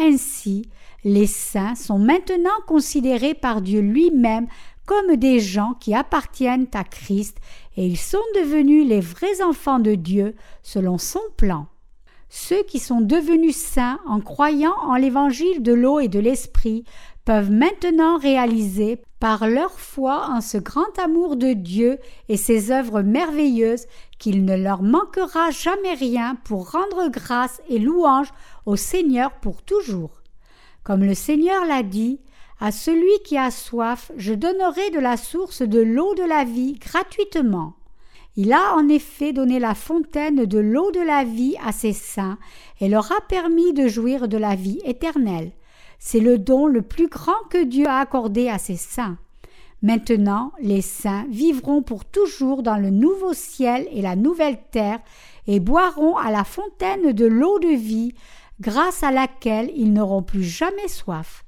Ainsi, 0.00 0.68
les 1.04 1.26
saints 1.26 1.74
sont 1.74 1.98
maintenant 1.98 2.50
considérés 2.66 3.34
par 3.34 3.60
Dieu 3.60 3.80
lui-même 3.80 4.46
comme 4.86 5.16
des 5.16 5.38
gens 5.38 5.74
qui 5.80 5.94
appartiennent 5.94 6.68
à 6.72 6.84
Christ 6.84 7.36
et 7.76 7.86
ils 7.86 7.98
sont 7.98 8.18
devenus 8.36 8.86
les 8.88 9.00
vrais 9.00 9.42
enfants 9.42 9.78
de 9.78 9.94
Dieu 9.94 10.34
selon 10.62 10.98
son 10.98 11.20
plan. 11.36 11.66
Ceux 12.30 12.62
qui 12.64 12.78
sont 12.78 13.00
devenus 13.00 13.56
saints 13.56 14.00
en 14.06 14.20
croyant 14.20 14.74
en 14.82 14.96
l'évangile 14.96 15.62
de 15.62 15.72
l'eau 15.72 15.98
et 16.00 16.08
de 16.08 16.18
l'esprit 16.18 16.84
peuvent 17.24 17.50
maintenant 17.50 18.18
réaliser 18.18 19.02
par 19.20 19.48
leur 19.48 19.78
foi 19.78 20.28
en 20.30 20.40
ce 20.40 20.58
grand 20.58 20.98
amour 20.98 21.36
de 21.36 21.52
Dieu 21.52 21.98
et 22.28 22.36
ses 22.36 22.70
œuvres 22.70 23.02
merveilleuses 23.02 23.86
qu'il 24.18 24.44
ne 24.44 24.56
leur 24.56 24.82
manquera 24.82 25.50
jamais 25.50 25.94
rien 25.94 26.36
pour 26.44 26.72
rendre 26.72 27.08
grâce 27.08 27.60
et 27.68 27.78
louange 27.78 28.28
au 28.66 28.76
Seigneur 28.76 29.32
pour 29.40 29.62
toujours. 29.62 30.22
Comme 30.82 31.04
le 31.04 31.14
Seigneur 31.14 31.64
l'a 31.64 31.82
dit, 31.82 32.20
à 32.60 32.72
celui 32.72 33.22
qui 33.24 33.38
a 33.38 33.50
soif, 33.50 34.10
je 34.16 34.34
donnerai 34.34 34.90
de 34.90 34.98
la 34.98 35.16
source 35.16 35.62
de 35.62 35.80
l'eau 35.80 36.14
de 36.14 36.24
la 36.24 36.44
vie 36.44 36.74
gratuitement. 36.74 37.74
Il 38.36 38.52
a 38.52 38.74
en 38.74 38.88
effet 38.88 39.32
donné 39.32 39.58
la 39.58 39.74
fontaine 39.74 40.44
de 40.44 40.58
l'eau 40.58 40.90
de 40.90 41.00
la 41.00 41.24
vie 41.24 41.56
à 41.64 41.72
ses 41.72 41.92
saints 41.92 42.38
et 42.80 42.88
leur 42.88 43.10
a 43.12 43.20
permis 43.28 43.72
de 43.72 43.88
jouir 43.88 44.28
de 44.28 44.36
la 44.36 44.54
vie 44.54 44.80
éternelle. 44.84 45.52
C'est 45.98 46.20
le 46.20 46.38
don 46.38 46.66
le 46.66 46.82
plus 46.82 47.08
grand 47.08 47.42
que 47.50 47.62
Dieu 47.64 47.86
a 47.86 47.98
accordé 47.98 48.48
à 48.48 48.58
ses 48.58 48.76
saints. 48.76 49.18
Maintenant, 49.82 50.52
les 50.60 50.82
saints 50.82 51.26
vivront 51.30 51.82
pour 51.82 52.04
toujours 52.04 52.62
dans 52.62 52.76
le 52.76 52.90
nouveau 52.90 53.32
ciel 53.32 53.86
et 53.92 54.02
la 54.02 54.16
nouvelle 54.16 54.58
terre 54.72 54.98
et 55.46 55.60
boiront 55.60 56.16
à 56.16 56.30
la 56.30 56.44
fontaine 56.44 57.12
de 57.12 57.26
l'eau 57.26 57.58
de 57.60 57.68
vie, 57.68 58.14
grâce 58.60 59.04
à 59.04 59.12
laquelle 59.12 59.70
ils 59.76 59.92
n'auront 59.92 60.22
plus 60.22 60.42
jamais 60.42 60.88
soif. 60.88 61.44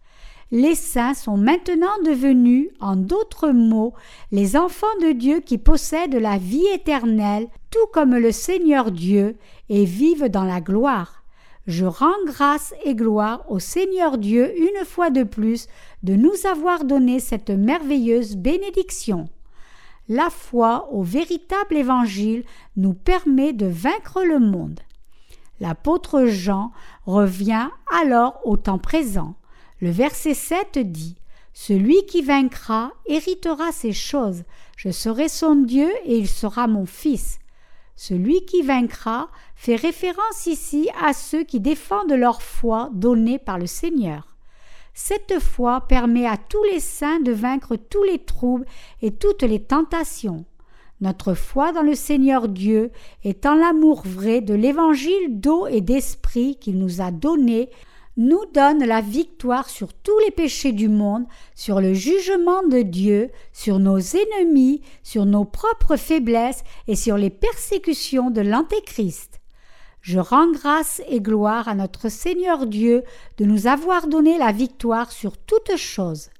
Les 0.52 0.74
saints 0.74 1.14
sont 1.14 1.36
maintenant 1.36 2.02
devenus, 2.04 2.70
en 2.80 2.96
d'autres 2.96 3.50
mots, 3.50 3.94
les 4.32 4.56
enfants 4.56 4.86
de 5.02 5.12
Dieu 5.12 5.40
qui 5.40 5.58
possèdent 5.58 6.16
la 6.16 6.38
vie 6.38 6.66
éternelle, 6.74 7.46
tout 7.70 7.86
comme 7.92 8.16
le 8.16 8.32
Seigneur 8.32 8.90
Dieu, 8.90 9.36
et 9.68 9.84
vivent 9.84 10.28
dans 10.28 10.44
la 10.44 10.60
gloire. 10.60 11.19
Je 11.66 11.84
rends 11.84 12.24
grâce 12.26 12.74
et 12.84 12.94
gloire 12.94 13.44
au 13.50 13.58
Seigneur 13.58 14.18
Dieu 14.18 14.52
une 14.58 14.84
fois 14.84 15.10
de 15.10 15.22
plus 15.22 15.66
de 16.02 16.14
nous 16.14 16.46
avoir 16.50 16.84
donné 16.84 17.20
cette 17.20 17.50
merveilleuse 17.50 18.36
bénédiction. 18.36 19.28
La 20.08 20.30
foi 20.30 20.88
au 20.90 21.02
véritable 21.02 21.76
évangile 21.76 22.44
nous 22.76 22.94
permet 22.94 23.52
de 23.52 23.66
vaincre 23.66 24.24
le 24.24 24.38
monde. 24.38 24.80
L'apôtre 25.60 26.24
Jean 26.24 26.72
revient 27.04 27.68
alors 28.00 28.40
au 28.44 28.56
temps 28.56 28.78
présent. 28.78 29.34
Le 29.80 29.90
verset 29.90 30.34
7 30.34 30.78
dit 30.78 31.16
Celui 31.52 32.06
qui 32.06 32.22
vaincra 32.22 32.92
héritera 33.06 33.70
ces 33.70 33.92
choses. 33.92 34.44
Je 34.76 34.90
serai 34.90 35.28
son 35.28 35.56
Dieu 35.56 35.90
et 36.04 36.16
il 36.16 36.28
sera 36.28 36.66
mon 36.66 36.86
fils. 36.86 37.39
Celui 38.02 38.46
qui 38.46 38.62
vaincra 38.62 39.28
fait 39.56 39.76
référence 39.76 40.46
ici 40.46 40.88
à 41.04 41.12
ceux 41.12 41.44
qui 41.44 41.60
défendent 41.60 42.14
leur 42.14 42.40
foi 42.40 42.88
donnée 42.94 43.38
par 43.38 43.58
le 43.58 43.66
Seigneur. 43.66 44.38
Cette 44.94 45.38
foi 45.38 45.82
permet 45.82 46.26
à 46.26 46.38
tous 46.38 46.64
les 46.72 46.80
saints 46.80 47.20
de 47.20 47.30
vaincre 47.30 47.76
tous 47.76 48.02
les 48.04 48.18
troubles 48.18 48.64
et 49.02 49.10
toutes 49.10 49.42
les 49.42 49.60
tentations. 49.60 50.46
Notre 51.02 51.34
foi 51.34 51.72
dans 51.72 51.82
le 51.82 51.94
Seigneur 51.94 52.48
Dieu 52.48 52.90
est 53.22 53.44
en 53.44 53.54
l'amour 53.54 54.00
vrai 54.06 54.40
de 54.40 54.54
l'évangile 54.54 55.38
d'eau 55.38 55.66
et 55.66 55.82
d'esprit 55.82 56.56
qu'il 56.56 56.78
nous 56.78 57.02
a 57.02 57.10
donné 57.10 57.68
nous 58.16 58.44
donne 58.52 58.84
la 58.84 59.00
victoire 59.00 59.68
sur 59.68 59.94
tous 59.94 60.18
les 60.20 60.30
péchés 60.30 60.72
du 60.72 60.88
monde, 60.88 61.26
sur 61.54 61.80
le 61.80 61.94
jugement 61.94 62.62
de 62.66 62.82
Dieu, 62.82 63.30
sur 63.52 63.78
nos 63.78 63.98
ennemis, 63.98 64.82
sur 65.02 65.26
nos 65.26 65.44
propres 65.44 65.96
faiblesses 65.96 66.64
et 66.88 66.96
sur 66.96 67.16
les 67.16 67.30
persécutions 67.30 68.30
de 68.30 68.40
l'Antéchrist. 68.40 69.40
Je 70.02 70.18
rends 70.18 70.50
grâce 70.50 71.02
et 71.08 71.20
gloire 71.20 71.68
à 71.68 71.74
notre 71.74 72.08
Seigneur 72.08 72.66
Dieu 72.66 73.04
de 73.36 73.44
nous 73.44 73.66
avoir 73.66 74.06
donné 74.06 74.38
la 74.38 74.52
victoire 74.52 75.12
sur 75.12 75.36
toutes 75.36 75.76
choses. 75.76 76.30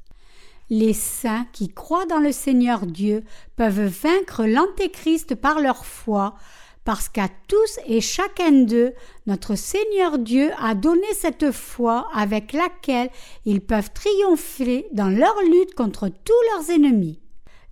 Les 0.71 0.95
saints 0.95 1.47
qui 1.53 1.69
croient 1.69 2.07
dans 2.07 2.21
le 2.21 2.33
Seigneur 2.33 2.87
Dieu 2.87 3.25
peuvent 3.57 3.87
vaincre 3.87 4.47
l'Antéchrist 4.47 5.35
par 5.35 5.61
leur 5.61 5.85
foi, 5.85 6.37
parce 6.85 7.09
qu'à 7.09 7.29
tous 7.47 7.79
et 7.87 8.01
chacun 8.01 8.53
d'eux, 8.53 8.95
notre 9.27 9.55
Seigneur 9.55 10.19
Dieu 10.19 10.51
a 10.59 10.75
donné 10.75 11.07
cette 11.13 11.51
foi 11.51 12.09
avec 12.15 12.53
laquelle 12.53 13.11
ils 13.45 13.61
peuvent 13.61 13.93
triompher 13.93 14.87
dans 14.93 15.09
leur 15.09 15.41
lutte 15.43 15.75
contre 15.75 16.09
tous 16.09 16.33
leurs 16.53 16.71
ennemis. 16.71 17.21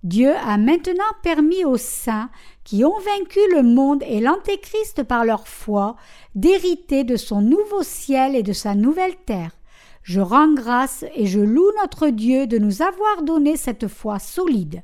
Dieu 0.03 0.33
a 0.33 0.57
maintenant 0.57 1.03
permis 1.23 1.65
aux 1.65 1.77
saints 1.77 2.29
qui 2.63 2.85
ont 2.85 2.99
vaincu 2.99 3.39
le 3.53 3.63
monde 3.63 4.01
et 4.07 4.21
l'Antéchrist 4.21 5.03
par 5.03 5.25
leur 5.25 5.47
foi 5.47 5.97
d'hériter 6.35 7.03
de 7.03 7.17
son 7.17 7.41
nouveau 7.41 7.83
ciel 7.83 8.35
et 8.35 8.43
de 8.43 8.53
sa 8.53 8.75
nouvelle 8.75 9.17
terre. 9.25 9.51
Je 10.03 10.21
rends 10.21 10.53
grâce 10.53 11.03
et 11.15 11.25
je 11.25 11.41
loue 11.41 11.69
notre 11.81 12.07
Dieu 12.07 12.47
de 12.47 12.57
nous 12.57 12.81
avoir 12.81 13.23
donné 13.23 13.57
cette 13.57 13.87
foi 13.87 14.19
solide. 14.19 14.83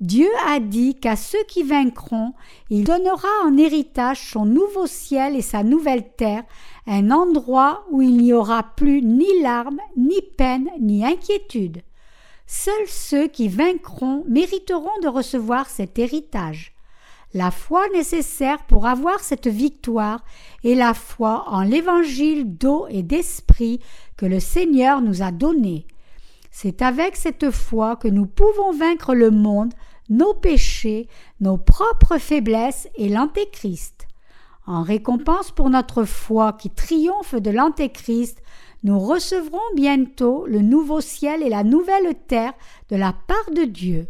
Dieu 0.00 0.30
a 0.46 0.60
dit 0.60 0.94
qu'à 0.94 1.14
ceux 1.14 1.44
qui 1.46 1.62
vaincront, 1.62 2.32
il 2.70 2.84
donnera 2.84 3.28
en 3.44 3.58
héritage 3.58 4.30
son 4.30 4.46
nouveau 4.46 4.86
ciel 4.86 5.36
et 5.36 5.42
sa 5.42 5.62
nouvelle 5.62 6.10
terre, 6.16 6.44
un 6.86 7.10
endroit 7.10 7.84
où 7.90 8.00
il 8.00 8.16
n'y 8.16 8.32
aura 8.32 8.62
plus 8.62 9.02
ni 9.02 9.42
larmes, 9.42 9.80
ni 9.98 10.22
peine, 10.38 10.70
ni 10.80 11.04
inquiétude. 11.04 11.82
Seuls 12.46 12.88
ceux 12.88 13.28
qui 13.28 13.48
vaincront 13.48 14.24
mériteront 14.26 14.98
de 15.02 15.08
recevoir 15.08 15.68
cet 15.68 15.98
héritage. 15.98 16.72
La 17.34 17.50
foi 17.50 17.86
nécessaire 17.92 18.64
pour 18.64 18.86
avoir 18.86 19.20
cette 19.20 19.48
victoire 19.48 20.24
est 20.64 20.74
la 20.74 20.94
foi 20.94 21.44
en 21.48 21.60
l'évangile 21.60 22.56
d'eau 22.56 22.86
et 22.88 23.02
d'esprit 23.02 23.80
que 24.16 24.26
le 24.26 24.40
Seigneur 24.40 25.02
nous 25.02 25.22
a 25.22 25.30
donné. 25.30 25.86
C'est 26.50 26.82
avec 26.82 27.16
cette 27.16 27.50
foi 27.50 27.96
que 27.96 28.08
nous 28.08 28.26
pouvons 28.26 28.72
vaincre 28.72 29.14
le 29.14 29.30
monde, 29.30 29.72
nos 30.10 30.34
péchés, 30.34 31.08
nos 31.40 31.56
propres 31.56 32.18
faiblesses 32.18 32.88
et 32.96 33.08
l'Antéchrist. 33.08 34.06
En 34.66 34.82
récompense 34.82 35.50
pour 35.50 35.70
notre 35.70 36.04
foi 36.04 36.52
qui 36.52 36.68
triomphe 36.68 37.34
de 37.34 37.50
l'Antéchrist, 37.50 38.42
nous 38.82 38.98
recevrons 38.98 39.58
bientôt 39.74 40.46
le 40.46 40.60
nouveau 40.60 41.00
ciel 41.00 41.42
et 41.42 41.48
la 41.48 41.64
nouvelle 41.64 42.14
terre 42.26 42.52
de 42.88 42.96
la 42.96 43.12
part 43.12 43.50
de 43.54 43.64
Dieu. 43.64 44.08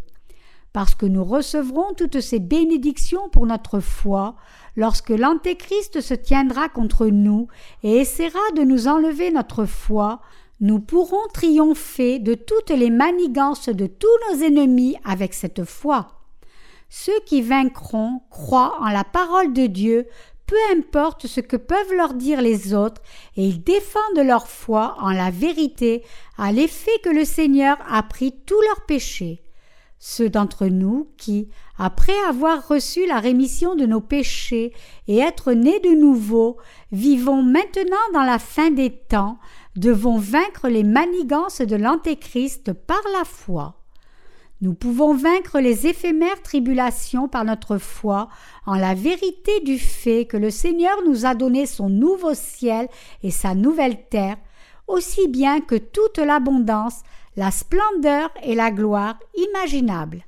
Parce 0.72 0.94
que 0.94 1.06
nous 1.06 1.24
recevrons 1.24 1.94
toutes 1.96 2.20
ces 2.20 2.38
bénédictions 2.38 3.28
pour 3.28 3.46
notre 3.46 3.80
foi, 3.80 4.36
lorsque 4.76 5.10
l'Antéchrist 5.10 6.00
se 6.00 6.14
tiendra 6.14 6.68
contre 6.68 7.06
nous 7.06 7.48
et 7.82 7.96
essaiera 7.96 8.38
de 8.56 8.62
nous 8.62 8.86
enlever 8.86 9.32
notre 9.32 9.64
foi, 9.64 10.20
nous 10.60 10.78
pourrons 10.78 11.26
triompher 11.32 12.18
de 12.18 12.34
toutes 12.34 12.70
les 12.70 12.90
manigances 12.90 13.68
de 13.68 13.86
tous 13.86 14.08
nos 14.30 14.42
ennemis 14.42 14.96
avec 15.04 15.32
cette 15.32 15.64
foi. 15.64 16.20
Ceux 16.88 17.18
qui 17.24 17.40
vaincront 17.40 18.20
croient 18.30 18.76
en 18.80 18.88
la 18.90 19.04
parole 19.04 19.52
de 19.52 19.66
Dieu, 19.66 20.06
peu 20.46 20.56
importe 20.76 21.28
ce 21.28 21.40
que 21.40 21.56
peuvent 21.56 21.94
leur 21.94 22.14
dire 22.14 22.42
les 22.42 22.74
autres, 22.74 23.00
et 23.36 23.44
ils 23.44 23.62
défendent 23.62 24.24
leur 24.24 24.48
foi 24.48 24.96
en 25.00 25.10
la 25.10 25.30
vérité, 25.30 26.02
à 26.36 26.50
l'effet 26.50 26.98
que 27.04 27.10
le 27.10 27.24
Seigneur 27.24 27.78
a 27.88 28.02
pris 28.02 28.32
tous 28.44 28.60
leurs 28.62 28.84
péchés. 28.84 29.42
Ceux 30.02 30.30
d'entre 30.30 30.66
nous 30.66 31.10
qui, 31.18 31.50
après 31.78 32.18
avoir 32.26 32.66
reçu 32.66 33.06
la 33.06 33.20
rémission 33.20 33.76
de 33.76 33.86
nos 33.86 34.00
péchés 34.00 34.72
et 35.06 35.18
être 35.18 35.52
nés 35.52 35.78
de 35.80 35.90
nouveau, 35.90 36.56
vivons 36.90 37.42
maintenant 37.42 37.96
dans 38.14 38.22
la 38.22 38.38
fin 38.38 38.70
des 38.70 38.90
temps, 38.90 39.38
devons 39.76 40.18
vaincre 40.18 40.68
les 40.68 40.84
manigances 40.84 41.60
de 41.60 41.76
l'Antéchrist 41.76 42.72
par 42.72 43.00
la 43.16 43.24
foi. 43.24 43.76
Nous 44.62 44.74
pouvons 44.74 45.14
vaincre 45.14 45.58
les 45.58 45.86
éphémères 45.86 46.42
tribulations 46.42 47.28
par 47.28 47.44
notre 47.44 47.78
foi 47.78 48.28
en 48.66 48.74
la 48.74 48.94
vérité 48.94 49.60
du 49.60 49.78
fait 49.78 50.26
que 50.26 50.36
le 50.36 50.50
Seigneur 50.50 50.96
nous 51.06 51.24
a 51.24 51.34
donné 51.34 51.64
son 51.64 51.88
nouveau 51.88 52.34
ciel 52.34 52.88
et 53.22 53.30
sa 53.30 53.54
nouvelle 53.54 54.04
terre, 54.10 54.36
aussi 54.86 55.28
bien 55.28 55.60
que 55.60 55.76
toute 55.76 56.18
l'abondance, 56.18 57.00
la 57.36 57.50
splendeur 57.50 58.30
et 58.42 58.54
la 58.54 58.70
gloire 58.70 59.18
imaginables. 59.34 60.24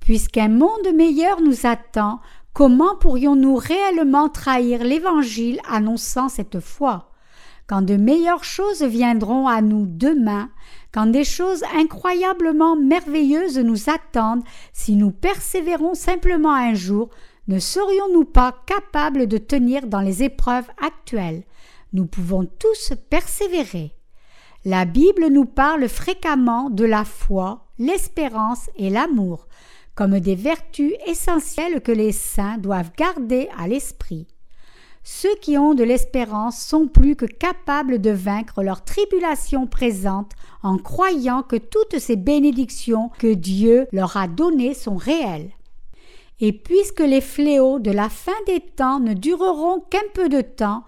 Puisqu'un 0.00 0.48
monde 0.48 0.94
meilleur 0.94 1.42
nous 1.42 1.66
attend, 1.66 2.20
comment 2.54 2.96
pourrions-nous 2.96 3.56
réellement 3.56 4.30
trahir 4.30 4.84
l'Évangile 4.84 5.60
annonçant 5.68 6.30
cette 6.30 6.60
foi? 6.60 7.10
Quand 7.66 7.82
de 7.82 7.96
meilleures 7.96 8.44
choses 8.44 8.82
viendront 8.82 9.48
à 9.48 9.60
nous 9.60 9.86
demain, 9.86 10.50
quand 10.92 11.06
des 11.06 11.24
choses 11.24 11.64
incroyablement 11.74 12.76
merveilleuses 12.76 13.58
nous 13.58 13.90
attendent, 13.90 14.44
si 14.72 14.94
nous 14.94 15.10
persévérons 15.10 15.94
simplement 15.94 16.54
un 16.54 16.74
jour, 16.74 17.10
ne 17.48 17.58
serions-nous 17.58 18.24
pas 18.24 18.54
capables 18.66 19.26
de 19.26 19.38
tenir 19.38 19.86
dans 19.86 20.00
les 20.00 20.22
épreuves 20.22 20.68
actuelles? 20.80 21.44
Nous 21.92 22.06
pouvons 22.06 22.44
tous 22.44 22.92
persévérer. 23.10 23.94
La 24.64 24.84
Bible 24.84 25.28
nous 25.28 25.44
parle 25.44 25.88
fréquemment 25.88 26.70
de 26.70 26.84
la 26.84 27.04
foi, 27.04 27.68
l'espérance 27.78 28.68
et 28.76 28.90
l'amour, 28.90 29.46
comme 29.94 30.18
des 30.18 30.34
vertus 30.34 30.92
essentielles 31.06 31.80
que 31.80 31.92
les 31.92 32.12
saints 32.12 32.58
doivent 32.58 32.90
garder 32.96 33.48
à 33.56 33.68
l'esprit. 33.68 34.26
Ceux 35.08 35.36
qui 35.36 35.56
ont 35.56 35.74
de 35.74 35.84
l'espérance 35.84 36.58
sont 36.58 36.88
plus 36.88 37.14
que 37.14 37.26
capables 37.26 38.00
de 38.00 38.10
vaincre 38.10 38.64
leurs 38.64 38.82
tribulations 38.82 39.68
présentes 39.68 40.32
en 40.64 40.78
croyant 40.78 41.44
que 41.44 41.54
toutes 41.54 42.00
ces 42.00 42.16
bénédictions 42.16 43.12
que 43.20 43.32
Dieu 43.32 43.86
leur 43.92 44.16
a 44.16 44.26
données 44.26 44.74
sont 44.74 44.96
réelles. 44.96 45.52
Et 46.40 46.52
puisque 46.52 46.98
les 46.98 47.20
fléaux 47.20 47.78
de 47.78 47.92
la 47.92 48.08
fin 48.08 48.32
des 48.48 48.58
temps 48.58 48.98
ne 48.98 49.12
dureront 49.12 49.78
qu'un 49.78 50.08
peu 50.12 50.28
de 50.28 50.40
temps, 50.40 50.82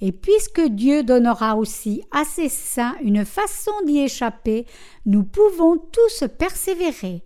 et 0.00 0.12
puisque 0.12 0.62
Dieu 0.68 1.02
donnera 1.02 1.56
aussi 1.56 2.04
à 2.12 2.24
ses 2.24 2.48
saints 2.48 2.94
une 3.02 3.24
façon 3.24 3.72
d'y 3.86 3.98
échapper, 3.98 4.66
nous 5.04 5.24
pouvons 5.24 5.78
tous 5.78 6.22
persévérer. 6.38 7.24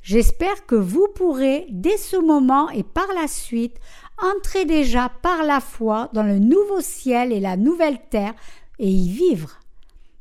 J'espère 0.00 0.64
que 0.64 0.76
vous 0.76 1.08
pourrez, 1.14 1.66
dès 1.70 1.96
ce 1.96 2.16
moment 2.16 2.70
et 2.70 2.84
par 2.84 3.08
la 3.20 3.26
suite, 3.26 3.76
entrer 4.20 4.64
déjà 4.64 5.10
par 5.22 5.42
la 5.42 5.60
foi 5.60 6.08
dans 6.12 6.22
le 6.22 6.38
nouveau 6.38 6.80
ciel 6.80 7.32
et 7.32 7.40
la 7.40 7.56
nouvelle 7.56 8.00
terre 8.10 8.34
et 8.78 8.88
y 8.88 9.08
vivre. 9.08 9.58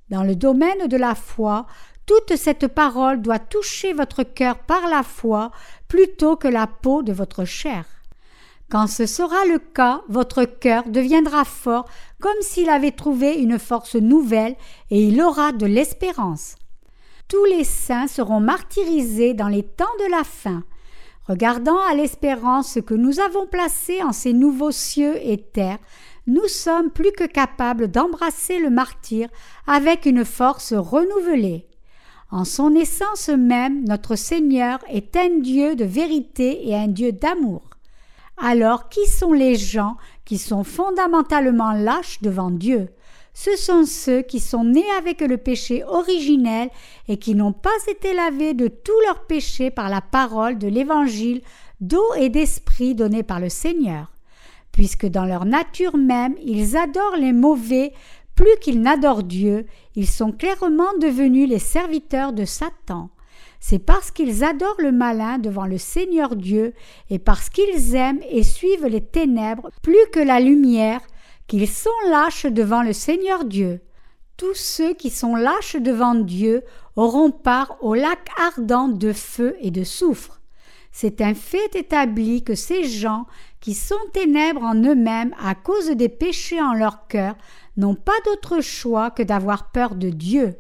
Dans 0.09 0.23
le 0.23 0.35
domaine 0.35 0.87
de 0.87 0.97
la 0.97 1.15
foi, 1.15 1.65
toute 2.05 2.37
cette 2.37 2.67
parole 2.67 3.21
doit 3.21 3.39
toucher 3.39 3.93
votre 3.93 4.23
cœur 4.23 4.59
par 4.59 4.87
la 4.87 5.03
foi 5.03 5.51
plutôt 5.87 6.37
que 6.37 6.47
la 6.47 6.65
peau 6.67 7.03
de 7.03 7.11
votre 7.11 7.43
chair. 7.43 7.85
Quand 8.69 8.87
ce 8.87 9.05
sera 9.05 9.45
le 9.45 9.59
cas, 9.59 10.01
votre 10.09 10.43
cœur 10.43 10.83
deviendra 10.87 11.45
fort 11.45 11.85
comme 12.19 12.41
s'il 12.41 12.69
avait 12.69 12.91
trouvé 12.91 13.33
une 13.35 13.59
force 13.59 13.95
nouvelle 13.95 14.55
et 14.89 15.03
il 15.03 15.21
aura 15.21 15.51
de 15.51 15.65
l'espérance. 15.65 16.55
Tous 17.27 17.45
les 17.45 17.63
saints 17.63 18.07
seront 18.07 18.39
martyrisés 18.39 19.33
dans 19.33 19.47
les 19.47 19.63
temps 19.63 19.85
de 19.99 20.11
la 20.11 20.23
fin. 20.23 20.63
Regardant 21.27 21.79
à 21.81 21.93
l'espérance 21.93 22.79
que 22.85 22.93
nous 22.93 23.19
avons 23.19 23.45
placée 23.45 24.01
en 24.01 24.13
ces 24.13 24.31
nouveaux 24.31 24.71
cieux 24.71 25.15
et 25.21 25.37
terres, 25.37 25.79
nous 26.25 26.47
sommes 26.47 26.89
plus 26.89 27.11
que 27.11 27.25
capables 27.25 27.89
d'embrasser 27.89 28.59
le 28.59 28.69
martyr 28.69 29.27
avec 29.65 30.05
une 30.05 30.23
force 30.23 30.73
renouvelée. 30.73 31.67
En 32.31 32.45
son 32.45 32.75
essence 32.75 33.29
même, 33.29 33.83
notre 33.85 34.15
Seigneur 34.15 34.79
est 34.89 35.15
un 35.15 35.39
Dieu 35.39 35.75
de 35.75 35.85
vérité 35.85 36.67
et 36.67 36.75
un 36.75 36.87
Dieu 36.87 37.11
d'amour. 37.11 37.61
Alors 38.37 38.89
qui 38.89 39.05
sont 39.05 39.33
les 39.33 39.55
gens 39.55 39.97
qui 40.25 40.37
sont 40.37 40.63
fondamentalement 40.63 41.71
lâches 41.73 42.21
devant 42.21 42.51
Dieu? 42.51 42.89
Ce 43.39 43.55
sont 43.55 43.85
ceux 43.85 44.23
qui 44.23 44.39
sont 44.39 44.63
nés 44.63 44.89
avec 44.97 45.21
le 45.21 45.37
péché 45.37 45.83
originel 45.83 46.71
et 47.07 47.17
qui 47.17 47.35
n'ont 47.35 47.53
pas 47.53 47.69
été 47.87 48.15
lavés 48.15 48.55
de 48.55 48.67
tous 48.67 48.99
leurs 49.05 49.27
péchés 49.27 49.69
par 49.69 49.89
la 49.89 50.01
parole 50.01 50.57
de 50.57 50.67
l'évangile 50.67 51.43
d'eau 51.79 52.15
et 52.17 52.29
d'esprit 52.29 52.95
donné 52.95 53.21
par 53.21 53.39
le 53.39 53.49
Seigneur, 53.49 54.11
puisque 54.71 55.05
dans 55.05 55.25
leur 55.25 55.45
nature 55.45 55.97
même 55.97 56.33
ils 56.43 56.75
adorent 56.75 57.15
les 57.15 57.31
mauvais 57.31 57.93
plus 58.33 58.57
qu'ils 58.59 58.81
n'adorent 58.81 59.21
Dieu, 59.21 59.67
ils 59.95 60.09
sont 60.09 60.31
clairement 60.31 60.97
devenus 60.99 61.47
les 61.47 61.59
serviteurs 61.59 62.33
de 62.33 62.43
Satan. 62.43 63.11
C'est 63.59 63.77
parce 63.77 64.09
qu'ils 64.09 64.43
adorent 64.43 64.81
le 64.81 64.91
malin 64.91 65.37
devant 65.37 65.67
le 65.67 65.77
Seigneur 65.77 66.35
Dieu 66.35 66.73
et 67.11 67.19
parce 67.19 67.51
qu'ils 67.51 67.93
aiment 67.93 68.21
et 68.31 68.41
suivent 68.41 68.87
les 68.87 69.01
ténèbres 69.01 69.69
plus 69.83 70.07
que 70.11 70.19
la 70.19 70.39
lumière 70.39 71.01
qu'ils 71.47 71.69
sont 71.69 71.89
lâches 72.09 72.45
devant 72.45 72.83
le 72.83 72.93
Seigneur 72.93 73.45
Dieu. 73.45 73.81
Tous 74.35 74.53
ceux 74.53 74.93
qui 74.93 75.09
sont 75.09 75.35
lâches 75.35 75.77
devant 75.77 76.13
Dieu 76.13 76.63
auront 76.95 77.31
part 77.31 77.77
au 77.81 77.95
lac 77.95 78.19
ardent 78.37 78.87
de 78.87 79.13
feu 79.13 79.55
et 79.61 79.71
de 79.71 79.83
soufre. 79.83 80.41
C'est 80.91 81.21
un 81.21 81.33
fait 81.33 81.75
établi 81.75 82.43
que 82.43 82.55
ces 82.55 82.83
gens 82.83 83.25
qui 83.59 83.73
sont 83.73 83.95
ténèbres 84.13 84.63
en 84.63 84.75
eux-mêmes 84.75 85.33
à 85.43 85.55
cause 85.55 85.89
des 85.91 86.09
péchés 86.09 86.61
en 86.61 86.73
leur 86.73 87.07
cœur 87.07 87.35
n'ont 87.77 87.95
pas 87.95 88.19
d'autre 88.25 88.61
choix 88.61 89.11
que 89.11 89.23
d'avoir 89.23 89.71
peur 89.71 89.95
de 89.95 90.09
Dieu. 90.09 90.55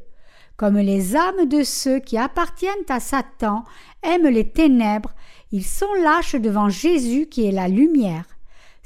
Comme 0.55 0.77
les 0.77 1.15
âmes 1.15 1.45
de 1.47 1.63
ceux 1.63 1.99
qui 1.99 2.17
appartiennent 2.17 2.73
à 2.89 2.99
Satan 2.99 3.63
aiment 4.03 4.27
les 4.27 4.49
ténèbres, 4.49 5.13
ils 5.51 5.65
sont 5.65 5.93
lâches 6.03 6.35
devant 6.35 6.69
Jésus 6.69 7.27
qui 7.27 7.45
est 7.45 7.51
la 7.51 7.67
lumière. 7.67 8.36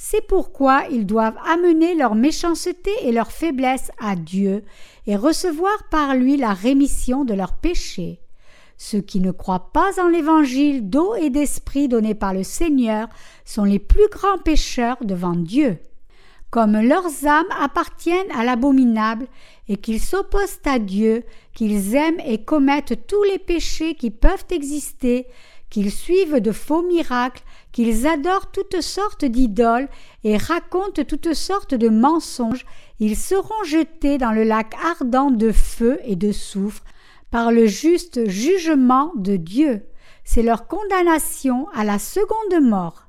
C'est 0.03 0.25
pourquoi 0.25 0.85
ils 0.89 1.05
doivent 1.05 1.37
amener 1.45 1.93
leur 1.93 2.15
méchanceté 2.15 2.89
et 3.03 3.11
leur 3.11 3.31
faiblesse 3.31 3.91
à 3.99 4.15
Dieu 4.15 4.63
et 5.05 5.15
recevoir 5.15 5.89
par 5.91 6.15
lui 6.15 6.37
la 6.37 6.55
rémission 6.55 7.23
de 7.23 7.35
leurs 7.35 7.53
péchés. 7.53 8.19
Ceux 8.77 9.01
qui 9.01 9.19
ne 9.19 9.29
croient 9.29 9.71
pas 9.71 10.01
en 10.01 10.07
l'évangile 10.07 10.89
d'eau 10.89 11.13
et 11.13 11.29
d'esprit 11.29 11.87
donné 11.87 12.15
par 12.15 12.33
le 12.33 12.41
Seigneur 12.41 13.09
sont 13.45 13.63
les 13.63 13.77
plus 13.77 14.09
grands 14.09 14.39
pécheurs 14.39 14.97
devant 15.03 15.35
Dieu. 15.35 15.77
Comme 16.49 16.81
leurs 16.81 17.27
âmes 17.27 17.45
appartiennent 17.59 18.31
à 18.35 18.43
l'abominable 18.43 19.27
et 19.69 19.77
qu'ils 19.77 20.01
s'opposent 20.01 20.59
à 20.65 20.79
Dieu, 20.79 21.23
qu'ils 21.53 21.93
aiment 21.95 22.19
et 22.25 22.43
commettent 22.43 23.05
tous 23.05 23.21
les 23.25 23.37
péchés 23.37 23.93
qui 23.93 24.09
peuvent 24.09 24.45
exister, 24.49 25.27
qu'ils 25.71 25.91
suivent 25.91 26.39
de 26.39 26.51
faux 26.51 26.83
miracles, 26.83 27.41
qu'ils 27.71 28.05
adorent 28.05 28.51
toutes 28.51 28.81
sortes 28.81 29.25
d'idoles 29.25 29.89
et 30.23 30.37
racontent 30.37 31.03
toutes 31.03 31.33
sortes 31.33 31.73
de 31.73 31.89
mensonges, 31.89 32.65
ils 32.99 33.17
seront 33.17 33.63
jetés 33.65 34.19
dans 34.19 34.33
le 34.33 34.43
lac 34.43 34.75
ardent 34.83 35.31
de 35.31 35.51
feu 35.51 35.99
et 36.03 36.15
de 36.15 36.31
soufre 36.31 36.83
par 37.31 37.51
le 37.51 37.65
juste 37.65 38.29
jugement 38.29 39.13
de 39.15 39.37
Dieu. 39.37 39.87
C'est 40.23 40.43
leur 40.43 40.67
condamnation 40.67 41.67
à 41.73 41.83
la 41.83 41.97
seconde 41.97 42.61
mort. 42.61 43.07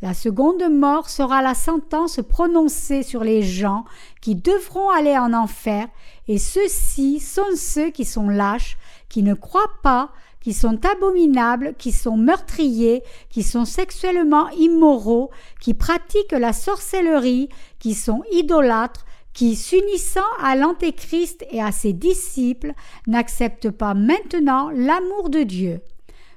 La 0.00 0.14
seconde 0.14 0.62
mort 0.70 1.10
sera 1.10 1.42
la 1.42 1.54
sentence 1.54 2.20
prononcée 2.28 3.02
sur 3.02 3.24
les 3.24 3.42
gens 3.42 3.84
qui 4.20 4.36
devront 4.36 4.90
aller 4.90 5.18
en 5.18 5.32
enfer, 5.32 5.88
et 6.28 6.38
ceux-ci 6.38 7.18
sont 7.18 7.56
ceux 7.56 7.90
qui 7.90 8.04
sont 8.04 8.28
lâches, 8.28 8.78
qui 9.08 9.24
ne 9.24 9.34
croient 9.34 9.80
pas, 9.82 10.12
qui 10.48 10.54
sont 10.54 10.80
abominables, 10.86 11.74
qui 11.76 11.92
sont 11.92 12.16
meurtriers, 12.16 13.02
qui 13.28 13.42
sont 13.42 13.66
sexuellement 13.66 14.48
immoraux, 14.48 15.30
qui 15.60 15.74
pratiquent 15.74 16.32
la 16.32 16.54
sorcellerie, 16.54 17.50
qui 17.78 17.92
sont 17.92 18.22
idolâtres, 18.32 19.04
qui, 19.34 19.56
s'unissant 19.56 20.30
à 20.42 20.56
l'Antéchrist 20.56 21.44
et 21.50 21.60
à 21.60 21.70
ses 21.70 21.92
disciples, 21.92 22.72
n'acceptent 23.06 23.68
pas 23.68 23.92
maintenant 23.92 24.70
l'amour 24.70 25.28
de 25.28 25.42
Dieu. 25.42 25.82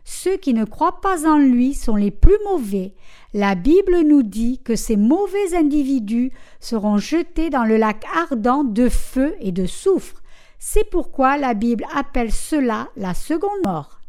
Ceux 0.04 0.36
qui 0.36 0.54
ne 0.54 0.66
croient 0.66 1.00
pas 1.00 1.26
en 1.26 1.38
lui 1.38 1.74
sont 1.74 1.96
les 1.96 2.12
plus 2.12 2.38
mauvais. 2.44 2.94
La 3.34 3.56
Bible 3.56 4.02
nous 4.02 4.24
dit 4.24 4.60
que 4.62 4.76
ces 4.76 4.98
mauvais 4.98 5.56
individus 5.56 6.34
seront 6.60 6.98
jetés 6.98 7.50
dans 7.50 7.64
le 7.64 7.78
lac 7.78 8.04
ardent 8.14 8.66
de 8.66 8.90
feu 8.90 9.36
et 9.40 9.54
de 9.54 9.66
soufre. 9.66 10.22
C'est 10.60 10.84
pourquoi 10.90 11.38
la 11.38 11.54
Bible 11.54 11.86
appelle 11.96 12.34
cela 12.34 12.90
la 12.98 13.14
seconde 13.14 13.62
mort. 13.66 14.01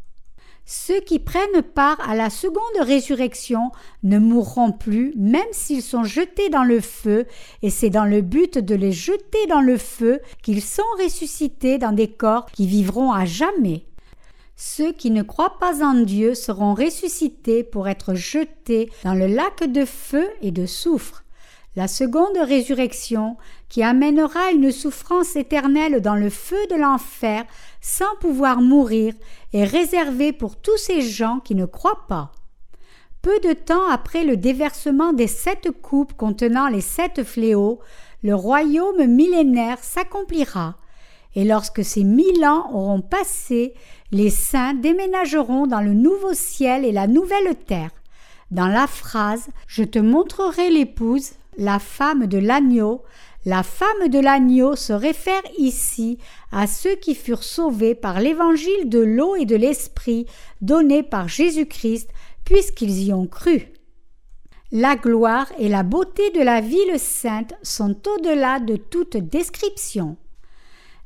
Ceux 0.65 1.01
qui 1.01 1.19
prennent 1.19 1.61
part 1.61 1.99
à 2.09 2.15
la 2.15 2.29
seconde 2.29 2.61
résurrection 2.79 3.71
ne 4.03 4.17
mourront 4.17 4.71
plus, 4.71 5.13
même 5.17 5.41
s'ils 5.51 5.81
sont 5.81 6.05
jetés 6.05 6.49
dans 6.49 6.63
le 6.63 6.79
feu, 6.79 7.25
et 7.61 7.69
c'est 7.69 7.89
dans 7.89 8.05
le 8.05 8.21
but 8.21 8.57
de 8.57 8.73
les 8.73 8.93
jeter 8.93 9.45
dans 9.49 9.61
le 9.61 9.77
feu 9.77 10.21
qu'ils 10.41 10.61
sont 10.61 10.81
ressuscités 11.03 11.77
dans 11.77 11.91
des 11.91 12.07
corps 12.09 12.45
qui 12.47 12.65
vivront 12.65 13.11
à 13.11 13.25
jamais. 13.25 13.85
Ceux 14.55 14.93
qui 14.93 15.11
ne 15.11 15.23
croient 15.23 15.57
pas 15.59 15.83
en 15.83 15.95
Dieu 15.95 16.33
seront 16.33 16.75
ressuscités 16.75 17.63
pour 17.63 17.89
être 17.89 18.13
jetés 18.13 18.89
dans 19.03 19.15
le 19.15 19.27
lac 19.27 19.69
de 19.69 19.83
feu 19.83 20.29
et 20.41 20.51
de 20.51 20.65
soufre. 20.65 21.23
La 21.75 21.87
seconde 21.87 22.37
résurrection, 22.37 23.35
qui 23.67 23.81
amènera 23.81 24.51
une 24.51 24.71
souffrance 24.71 25.35
éternelle 25.35 26.01
dans 26.01 26.15
le 26.15 26.29
feu 26.29 26.67
de 26.69 26.75
l'enfer 26.75 27.45
sans 27.81 28.15
pouvoir 28.19 28.61
mourir, 28.61 29.15
est 29.53 29.63
réservée 29.63 30.33
pour 30.33 30.55
tous 30.55 30.77
ces 30.77 31.01
gens 31.01 31.39
qui 31.39 31.55
ne 31.55 31.65
croient 31.65 32.05
pas. 32.07 32.31
Peu 33.23 33.39
de 33.39 33.53
temps 33.53 33.89
après 33.89 34.23
le 34.23 34.37
déversement 34.37 35.13
des 35.13 35.27
sept 35.27 35.71
coupes 35.81 36.13
contenant 36.13 36.67
les 36.67 36.81
sept 36.81 37.23
fléaux, 37.23 37.79
le 38.21 38.35
royaume 38.35 39.07
millénaire 39.07 39.79
s'accomplira, 39.81 40.75
et 41.35 41.43
lorsque 41.43 41.83
ces 41.83 42.03
mille 42.03 42.45
ans 42.45 42.69
auront 42.71 43.01
passé, 43.01 43.73
les 44.11 44.29
saints 44.29 44.75
déménageront 44.75 45.65
dans 45.65 45.81
le 45.81 45.93
nouveau 45.93 46.33
ciel 46.33 46.85
et 46.85 46.91
la 46.91 47.07
nouvelle 47.07 47.55
terre. 47.55 47.89
Dans 48.51 48.67
la 48.67 48.85
phrase 48.85 49.47
Je 49.65 49.83
te 49.83 49.97
montrerai 49.97 50.69
l'épouse, 50.69 51.31
la 51.57 51.79
femme 51.79 52.27
de 52.27 52.37
l'agneau, 52.37 53.03
la 53.45 53.63
femme 53.63 54.07
de 54.07 54.19
l'agneau 54.19 54.75
se 54.75 54.93
réfère 54.93 55.41
ici 55.57 56.17
à 56.51 56.65
ceux 56.65 56.95
qui 56.95 57.13
furent 57.13 57.43
sauvés 57.43 57.95
par 57.95 58.19
l'évangile 58.19 58.87
de 58.87 58.99
l'eau 58.99 59.35
et 59.35 59.45
de 59.45 59.55
l'esprit 59.55 60.25
donné 60.61 61.03
par 61.03 61.27
Jésus-Christ, 61.27 62.09
puisqu'ils 62.45 63.03
y 63.03 63.13
ont 63.13 63.27
cru. 63.27 63.73
La 64.71 64.95
gloire 64.95 65.51
et 65.59 65.69
la 65.69 65.83
beauté 65.83 66.31
de 66.31 66.41
la 66.41 66.61
ville 66.61 66.97
sainte 66.97 67.53
sont 67.61 67.95
au-delà 68.07 68.59
de 68.59 68.75
toute 68.75 69.17
description. 69.17 70.17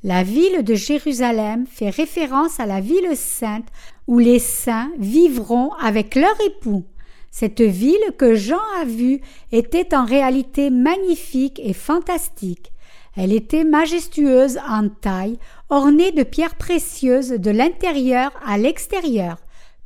La 0.04 0.24
ville 0.24 0.64
de 0.64 0.76
Jérusalem 0.76 1.66
fait 1.66 1.90
référence 1.90 2.60
à 2.60 2.66
la 2.66 2.80
ville 2.80 3.18
sainte 3.18 3.68
où 4.06 4.20
les 4.20 4.40
saints 4.40 4.92
vivront 5.00 5.74
avec 5.74 6.16
leur 6.16 6.40
époux. 6.46 6.86
Cette 7.32 7.62
ville 7.62 8.14
que 8.18 8.36
Jean 8.36 8.62
a 8.82 8.86
vue 8.86 9.22
était 9.52 9.96
en 9.96 10.06
réalité 10.06 10.70
magnifique 10.70 11.62
et 11.64 11.74
fantastique. 11.74 12.72
Elle 13.16 13.34
était 13.34 13.64
majestueuse 13.64 14.60
en 14.68 14.90
taille, 14.90 15.40
ornée 15.70 16.12
de 16.12 16.24
pierres 16.24 16.56
précieuses 16.56 17.32
de 17.32 17.52
l'intérieur 17.52 18.32
à 18.46 18.58
l'extérieur, 18.58 19.38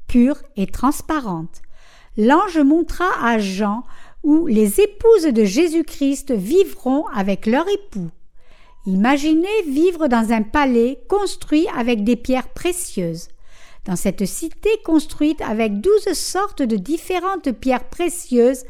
pure 0.07 0.37
et 0.57 0.67
transparente. 0.67 1.61
L'ange 2.17 2.59
montra 2.59 3.05
à 3.23 3.39
Jean 3.39 3.83
où 4.23 4.47
les 4.47 4.81
épouses 4.81 5.33
de 5.33 5.45
Jésus-Christ 5.45 6.31
vivront 6.31 7.07
avec 7.07 7.45
leur 7.45 7.65
époux. 7.69 8.09
Imaginez 8.85 9.61
vivre 9.67 10.07
dans 10.07 10.31
un 10.31 10.41
palais 10.41 10.99
construit 11.07 11.67
avec 11.77 12.03
des 12.03 12.15
pierres 12.15 12.49
précieuses. 12.49 13.29
Dans 13.85 13.95
cette 13.95 14.25
cité 14.25 14.69
construite 14.85 15.41
avec 15.41 15.81
douze 15.81 16.13
sortes 16.13 16.61
de 16.61 16.75
différentes 16.75 17.51
pierres 17.51 17.89
précieuses, 17.89 18.63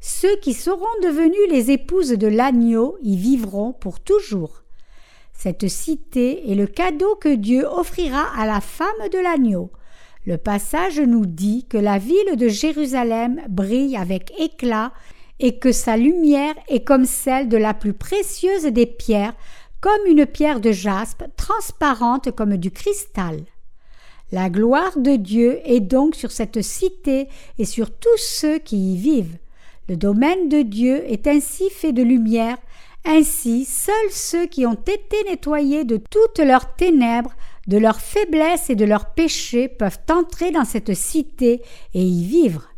ceux 0.00 0.36
qui 0.42 0.52
seront 0.52 0.84
devenus 1.02 1.50
les 1.50 1.70
épouses 1.70 2.10
de 2.10 2.26
l'agneau 2.26 2.98
y 3.02 3.16
vivront 3.16 3.72
pour 3.72 3.98
toujours. 4.00 4.62
Cette 5.32 5.68
cité 5.68 6.50
est 6.50 6.54
le 6.54 6.66
cadeau 6.66 7.16
que 7.16 7.34
Dieu 7.34 7.64
offrira 7.66 8.26
à 8.36 8.44
la 8.44 8.60
femme 8.60 9.08
de 9.12 9.18
l'agneau. 9.18 9.70
Le 10.26 10.36
passage 10.36 11.00
nous 11.00 11.24
dit 11.24 11.64
que 11.66 11.78
la 11.78 11.98
ville 11.98 12.36
de 12.36 12.48
Jérusalem 12.48 13.40
brille 13.48 13.96
avec 13.96 14.32
éclat 14.38 14.92
et 15.40 15.58
que 15.58 15.72
sa 15.72 15.96
lumière 15.96 16.54
est 16.68 16.84
comme 16.84 17.06
celle 17.06 17.48
de 17.48 17.56
la 17.56 17.72
plus 17.72 17.94
précieuse 17.94 18.64
des 18.64 18.86
pierres, 18.86 19.34
comme 19.80 20.06
une 20.06 20.26
pierre 20.26 20.60
de 20.60 20.72
jaspe 20.72 21.24
transparente 21.36 22.32
comme 22.32 22.56
du 22.56 22.70
cristal. 22.70 23.44
La 24.30 24.50
gloire 24.50 24.98
de 24.98 25.16
Dieu 25.16 25.60
est 25.64 25.80
donc 25.80 26.14
sur 26.14 26.30
cette 26.30 26.60
cité 26.60 27.28
et 27.58 27.64
sur 27.64 27.90
tous 27.90 28.18
ceux 28.18 28.58
qui 28.58 28.94
y 28.94 28.96
vivent. 28.96 29.38
Le 29.88 29.96
domaine 29.96 30.50
de 30.50 30.60
Dieu 30.60 31.02
est 31.10 31.26
ainsi 31.26 31.70
fait 31.70 31.92
de 31.94 32.02
lumière, 32.02 32.58
ainsi 33.06 33.64
seuls 33.64 34.10
ceux 34.10 34.46
qui 34.46 34.66
ont 34.66 34.74
été 34.74 35.16
nettoyés 35.30 35.84
de 35.84 35.96
toutes 35.96 36.40
leurs 36.40 36.76
ténèbres, 36.76 37.34
de 37.68 37.78
leurs 37.78 38.00
faiblesses 38.00 38.68
et 38.68 38.74
de 38.74 38.84
leurs 38.84 39.14
péchés 39.14 39.66
peuvent 39.66 40.00
entrer 40.10 40.50
dans 40.50 40.66
cette 40.66 40.92
cité 40.92 41.62
et 41.94 42.02
y 42.02 42.24
vivre. 42.24 42.68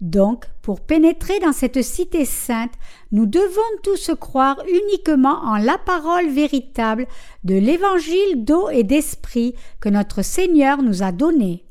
Donc, 0.00 0.46
pour 0.62 0.80
pénétrer 0.80 1.38
dans 1.40 1.52
cette 1.52 1.82
cité 1.82 2.24
sainte, 2.24 2.72
nous 3.14 3.26
devons 3.26 3.60
tous 3.84 4.10
croire 4.18 4.60
uniquement 4.66 5.38
en 5.44 5.56
la 5.56 5.78
parole 5.78 6.28
véritable 6.30 7.06
de 7.44 7.54
l'évangile 7.54 8.44
d'eau 8.44 8.68
et 8.70 8.82
d'esprit 8.82 9.54
que 9.78 9.88
notre 9.88 10.22
Seigneur 10.22 10.82
nous 10.82 11.04
a 11.04 11.12
donné. 11.12 11.64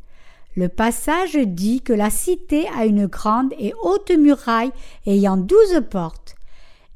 Le 0.55 0.69
passage 0.69 1.35
dit 1.35 1.81
que 1.81 1.91
la 1.91 2.09
cité 2.09 2.65
a 2.77 2.85
une 2.85 3.07
grande 3.07 3.53
et 3.59 3.73
haute 3.83 4.11
muraille 4.17 4.71
ayant 5.05 5.35
douze 5.35 5.81
portes. 5.91 6.35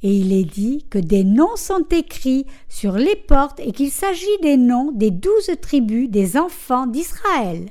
Et 0.02 0.16
il 0.16 0.32
est 0.32 0.46
dit 0.46 0.86
que 0.90 1.00
des 1.00 1.26
noms 1.26 1.58
sont 1.58 1.86
écrits 1.92 2.46
sur 2.70 2.94
les 2.94 3.18
portes 3.18 3.60
et 3.60 3.74
qu'il 3.74 3.92
s'agit 3.92 4.38
des 4.42 4.56
noms 4.56 4.94
des 4.94 5.12
douze 5.12 5.52
tribus 5.62 6.10
des 6.10 6.38
enfants 6.38 6.88
d'Israël. 6.88 7.66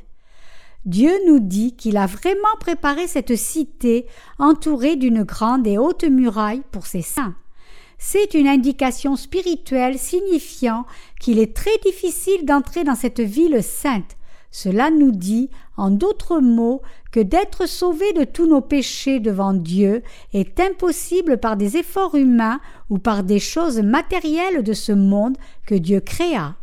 Dieu 0.87 1.11
nous 1.27 1.41
dit 1.41 1.75
qu'il 1.75 1.97
a 1.97 2.07
vraiment 2.07 2.57
préparé 2.61 3.09
cette 3.09 3.35
cité 3.35 4.07
entourée 4.39 4.95
d'une 4.95 5.25
grande 5.25 5.67
et 5.67 5.79
haute 5.79 6.05
muraille 6.05 6.63
pour 6.71 6.87
ses 6.87 7.03
saints. 7.03 7.35
C'est 7.99 8.35
une 8.35 8.47
indication 8.47 9.17
spirituelle 9.17 9.99
signifiant 9.99 10.87
qu'il 11.19 11.41
est 11.41 11.57
très 11.57 11.77
difficile 11.85 12.45
d'entrer 12.45 12.85
dans 12.85 12.95
cette 12.95 13.21
ville 13.21 13.65
sainte. 13.65 14.17
Cela 14.53 14.91
nous 14.93 15.11
dit, 15.11 15.51
en 15.77 15.91
d'autres 15.91 16.39
mots, 16.39 16.83
que 17.11 17.19
d'être 17.21 17.67
sauvé 17.67 18.13
de 18.13 18.23
tous 18.23 18.47
nos 18.47 18.61
péchés 18.61 19.19
devant 19.19 19.55
Dieu 19.55 20.05
est 20.33 20.61
impossible 20.61 21.39
par 21.39 21.57
des 21.57 21.77
efforts 21.77 22.15
humains 22.15 22.61
ou 22.91 22.99
par 22.99 23.25
des 23.25 23.41
choses 23.41 23.81
matérielles 23.81 24.63
de 24.63 24.73
ce 24.73 24.93
monde 24.93 25.37
que 25.67 25.75
Dieu 25.75 25.99
créa. 25.99 26.55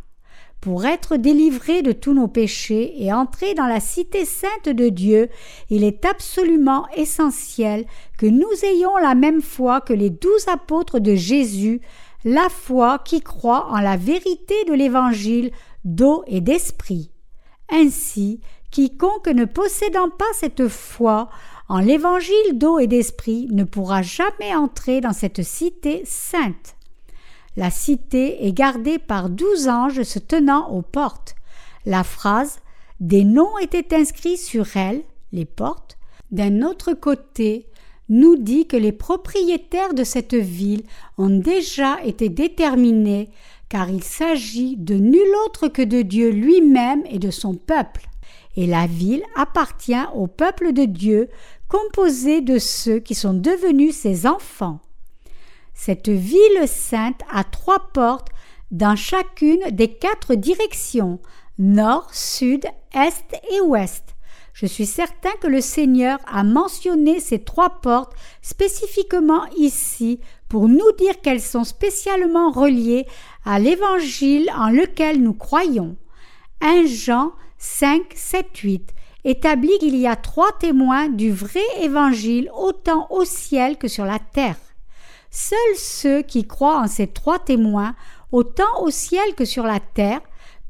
Pour 0.64 0.86
être 0.86 1.16
délivrés 1.16 1.82
de 1.82 1.92
tous 1.92 2.14
nos 2.14 2.26
péchés 2.26 2.94
et 2.96 3.12
entrer 3.12 3.52
dans 3.52 3.66
la 3.66 3.80
cité 3.80 4.24
sainte 4.24 4.70
de 4.70 4.88
Dieu, 4.88 5.28
il 5.68 5.84
est 5.84 6.06
absolument 6.06 6.86
essentiel 6.96 7.84
que 8.16 8.24
nous 8.24 8.48
ayons 8.62 8.96
la 8.96 9.14
même 9.14 9.42
foi 9.42 9.82
que 9.82 9.92
les 9.92 10.08
douze 10.08 10.48
apôtres 10.48 11.00
de 11.00 11.14
Jésus, 11.14 11.82
la 12.24 12.48
foi 12.48 12.98
qui 12.98 13.20
croit 13.20 13.66
en 13.72 13.78
la 13.78 13.98
vérité 13.98 14.54
de 14.66 14.72
l'Évangile 14.72 15.50
d'eau 15.84 16.24
et 16.28 16.40
d'esprit. 16.40 17.10
Ainsi, 17.70 18.40
quiconque 18.70 19.28
ne 19.28 19.44
possédant 19.44 20.08
pas 20.08 20.32
cette 20.32 20.68
foi 20.68 21.28
en 21.68 21.80
l'Évangile 21.80 22.54
d'eau 22.54 22.78
et 22.78 22.86
d'esprit 22.86 23.48
ne 23.50 23.64
pourra 23.64 24.00
jamais 24.00 24.54
entrer 24.54 25.02
dans 25.02 25.12
cette 25.12 25.42
cité 25.42 26.04
sainte. 26.06 26.74
La 27.56 27.70
cité 27.70 28.46
est 28.46 28.52
gardée 28.52 28.98
par 28.98 29.30
douze 29.30 29.68
anges 29.68 30.02
se 30.02 30.18
tenant 30.18 30.70
aux 30.70 30.82
portes. 30.82 31.36
La 31.86 32.02
phrase 32.02 32.58
Des 33.00 33.24
noms 33.24 33.58
étaient 33.58 33.94
inscrits 33.94 34.38
sur 34.38 34.76
elles, 34.76 35.02
les 35.32 35.44
portes, 35.44 35.98
d'un 36.30 36.62
autre 36.62 36.94
côté, 36.94 37.66
nous 38.08 38.36
dit 38.36 38.66
que 38.66 38.76
les 38.76 38.92
propriétaires 38.92 39.94
de 39.94 40.04
cette 40.04 40.34
ville 40.34 40.82
ont 41.16 41.30
déjà 41.30 42.02
été 42.04 42.28
déterminés, 42.28 43.30
car 43.68 43.88
il 43.88 44.02
s'agit 44.02 44.76
de 44.76 44.94
nul 44.94 45.28
autre 45.46 45.68
que 45.68 45.82
de 45.82 46.02
Dieu 46.02 46.30
lui-même 46.30 47.02
et 47.08 47.18
de 47.18 47.30
son 47.30 47.54
peuple. 47.54 48.08
Et 48.56 48.66
la 48.66 48.86
ville 48.86 49.22
appartient 49.36 49.94
au 50.14 50.26
peuple 50.26 50.72
de 50.72 50.84
Dieu, 50.84 51.28
composée 51.68 52.40
de 52.40 52.58
ceux 52.58 52.98
qui 52.98 53.14
sont 53.14 53.34
devenus 53.34 53.94
ses 53.94 54.26
enfants. 54.26 54.80
Cette 55.74 56.08
ville 56.08 56.66
sainte 56.66 57.20
a 57.30 57.44
trois 57.44 57.88
portes 57.92 58.28
dans 58.70 58.96
chacune 58.96 59.62
des 59.70 59.92
quatre 59.92 60.34
directions 60.34 61.20
nord, 61.58 62.12
sud, 62.12 62.64
est 62.92 63.40
et 63.50 63.60
ouest. 63.60 64.14
Je 64.52 64.66
suis 64.66 64.86
certain 64.86 65.30
que 65.40 65.48
le 65.48 65.60
Seigneur 65.60 66.18
a 66.26 66.44
mentionné 66.44 67.18
ces 67.18 67.40
trois 67.40 67.80
portes 67.80 68.12
spécifiquement 68.40 69.44
ici 69.56 70.20
pour 70.48 70.68
nous 70.68 70.92
dire 70.98 71.20
qu'elles 71.20 71.40
sont 71.40 71.64
spécialement 71.64 72.52
reliées 72.52 73.06
à 73.44 73.58
l'évangile 73.58 74.48
en 74.56 74.70
lequel 74.70 75.20
nous 75.20 75.34
croyons. 75.34 75.96
1 76.60 76.86
Jean 76.86 77.32
5, 77.58 78.02
7, 78.14 78.56
8 78.58 78.94
établit 79.24 79.78
qu'il 79.80 79.96
y 79.96 80.06
a 80.06 80.16
trois 80.16 80.52
témoins 80.52 81.08
du 81.08 81.32
vrai 81.32 81.64
évangile 81.80 82.50
autant 82.54 83.08
au 83.10 83.24
ciel 83.24 83.76
que 83.76 83.88
sur 83.88 84.04
la 84.04 84.18
terre. 84.18 84.56
Seuls 85.36 85.76
ceux 85.76 86.22
qui 86.22 86.46
croient 86.46 86.78
en 86.78 86.86
ces 86.86 87.08
trois 87.08 87.40
témoins, 87.40 87.96
autant 88.30 88.82
au 88.82 88.90
ciel 88.90 89.34
que 89.36 89.44
sur 89.44 89.64
la 89.64 89.80
terre, 89.80 90.20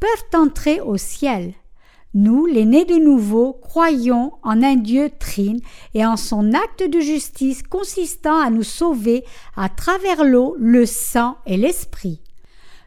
peuvent 0.01 0.41
entrer 0.41 0.81
au 0.81 0.97
ciel. 0.97 1.53
Nous, 2.15 2.47
les 2.47 2.65
nés 2.65 2.87
de 2.87 2.95
nouveau, 2.95 3.53
croyons 3.53 4.33
en 4.43 4.63
un 4.63 4.77
Dieu 4.77 5.11
trine 5.19 5.61
et 5.93 6.07
en 6.07 6.17
son 6.17 6.55
acte 6.55 6.83
de 6.83 6.99
justice 6.99 7.63
consistant 7.63 8.41
à 8.41 8.49
nous 8.49 8.63
sauver 8.63 9.25
à 9.55 9.69
travers 9.69 10.25
l'eau, 10.25 10.57
le 10.59 10.87
sang 10.87 11.37
et 11.45 11.59
l'esprit. 11.59 12.23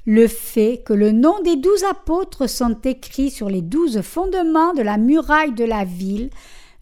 Le 0.03 0.27
fait 0.27 0.81
que 0.83 0.93
le 0.93 1.11
nom 1.11 1.39
des 1.43 1.57
douze 1.57 1.83
apôtres 1.83 2.49
sont 2.49 2.81
écrits 2.85 3.29
sur 3.29 3.49
les 3.49 3.61
douze 3.61 4.01
fondements 4.01 4.73
de 4.73 4.81
la 4.81 4.97
muraille 4.97 5.53
de 5.53 5.65
la 5.65 5.83
ville 5.83 6.31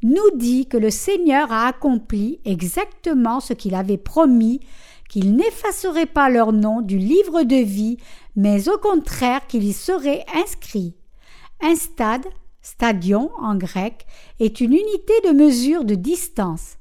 nous 0.04 0.30
dit 0.36 0.68
que 0.68 0.78
le 0.78 0.90
Seigneur 0.90 1.52
a 1.52 1.68
accompli 1.68 2.40
exactement 2.46 3.40
ce 3.40 3.54
qu'il 3.54 3.76
avait 3.76 3.98
promis, 3.98 4.60
qu'il 5.10 5.36
n'effacerait 5.36 6.06
pas 6.06 6.30
leur 6.30 6.54
nom 6.54 6.82
du 6.82 6.98
livre 6.98 7.44
de 7.44 7.56
vie, 7.56 7.98
mais 8.36 8.70
au 8.70 8.78
contraire 8.78 9.48
qu'il 9.48 9.64
y 9.64 9.74
serait 9.74 10.26
inscrit. 10.36 10.96
Un 11.62 11.76
stade, 11.76 12.26
stadion 12.62 13.32
en 13.40 13.56
grec, 13.56 14.06
est 14.40 14.60
une 14.60 14.74
unité 14.74 15.14
de 15.26 15.32
mesure 15.32 15.86
de 15.86 15.96
distance, 15.96 16.78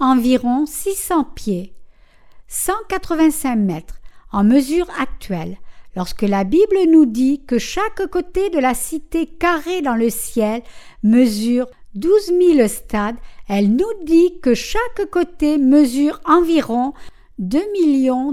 environ 0.00 0.66
600 0.66 1.24
pieds, 1.34 1.74
185 2.48 3.56
mètres 3.56 4.00
en 4.32 4.44
mesure 4.44 4.88
actuelle. 5.00 5.56
Lorsque 5.94 6.22
la 6.22 6.44
Bible 6.44 6.76
nous 6.90 7.06
dit 7.06 7.42
que 7.46 7.58
chaque 7.58 8.06
côté 8.08 8.50
de 8.50 8.58
la 8.58 8.74
cité 8.74 9.26
carrée 9.26 9.80
dans 9.80 9.94
le 9.94 10.10
ciel 10.10 10.62
mesure 11.02 11.66
12 11.96 12.32
000 12.56 12.68
stades, 12.68 13.16
elle 13.48 13.74
nous 13.74 14.04
dit 14.04 14.38
que 14.42 14.54
chaque 14.54 15.10
côté 15.10 15.56
mesure 15.56 16.20
environ 16.26 16.92
2 17.38 17.58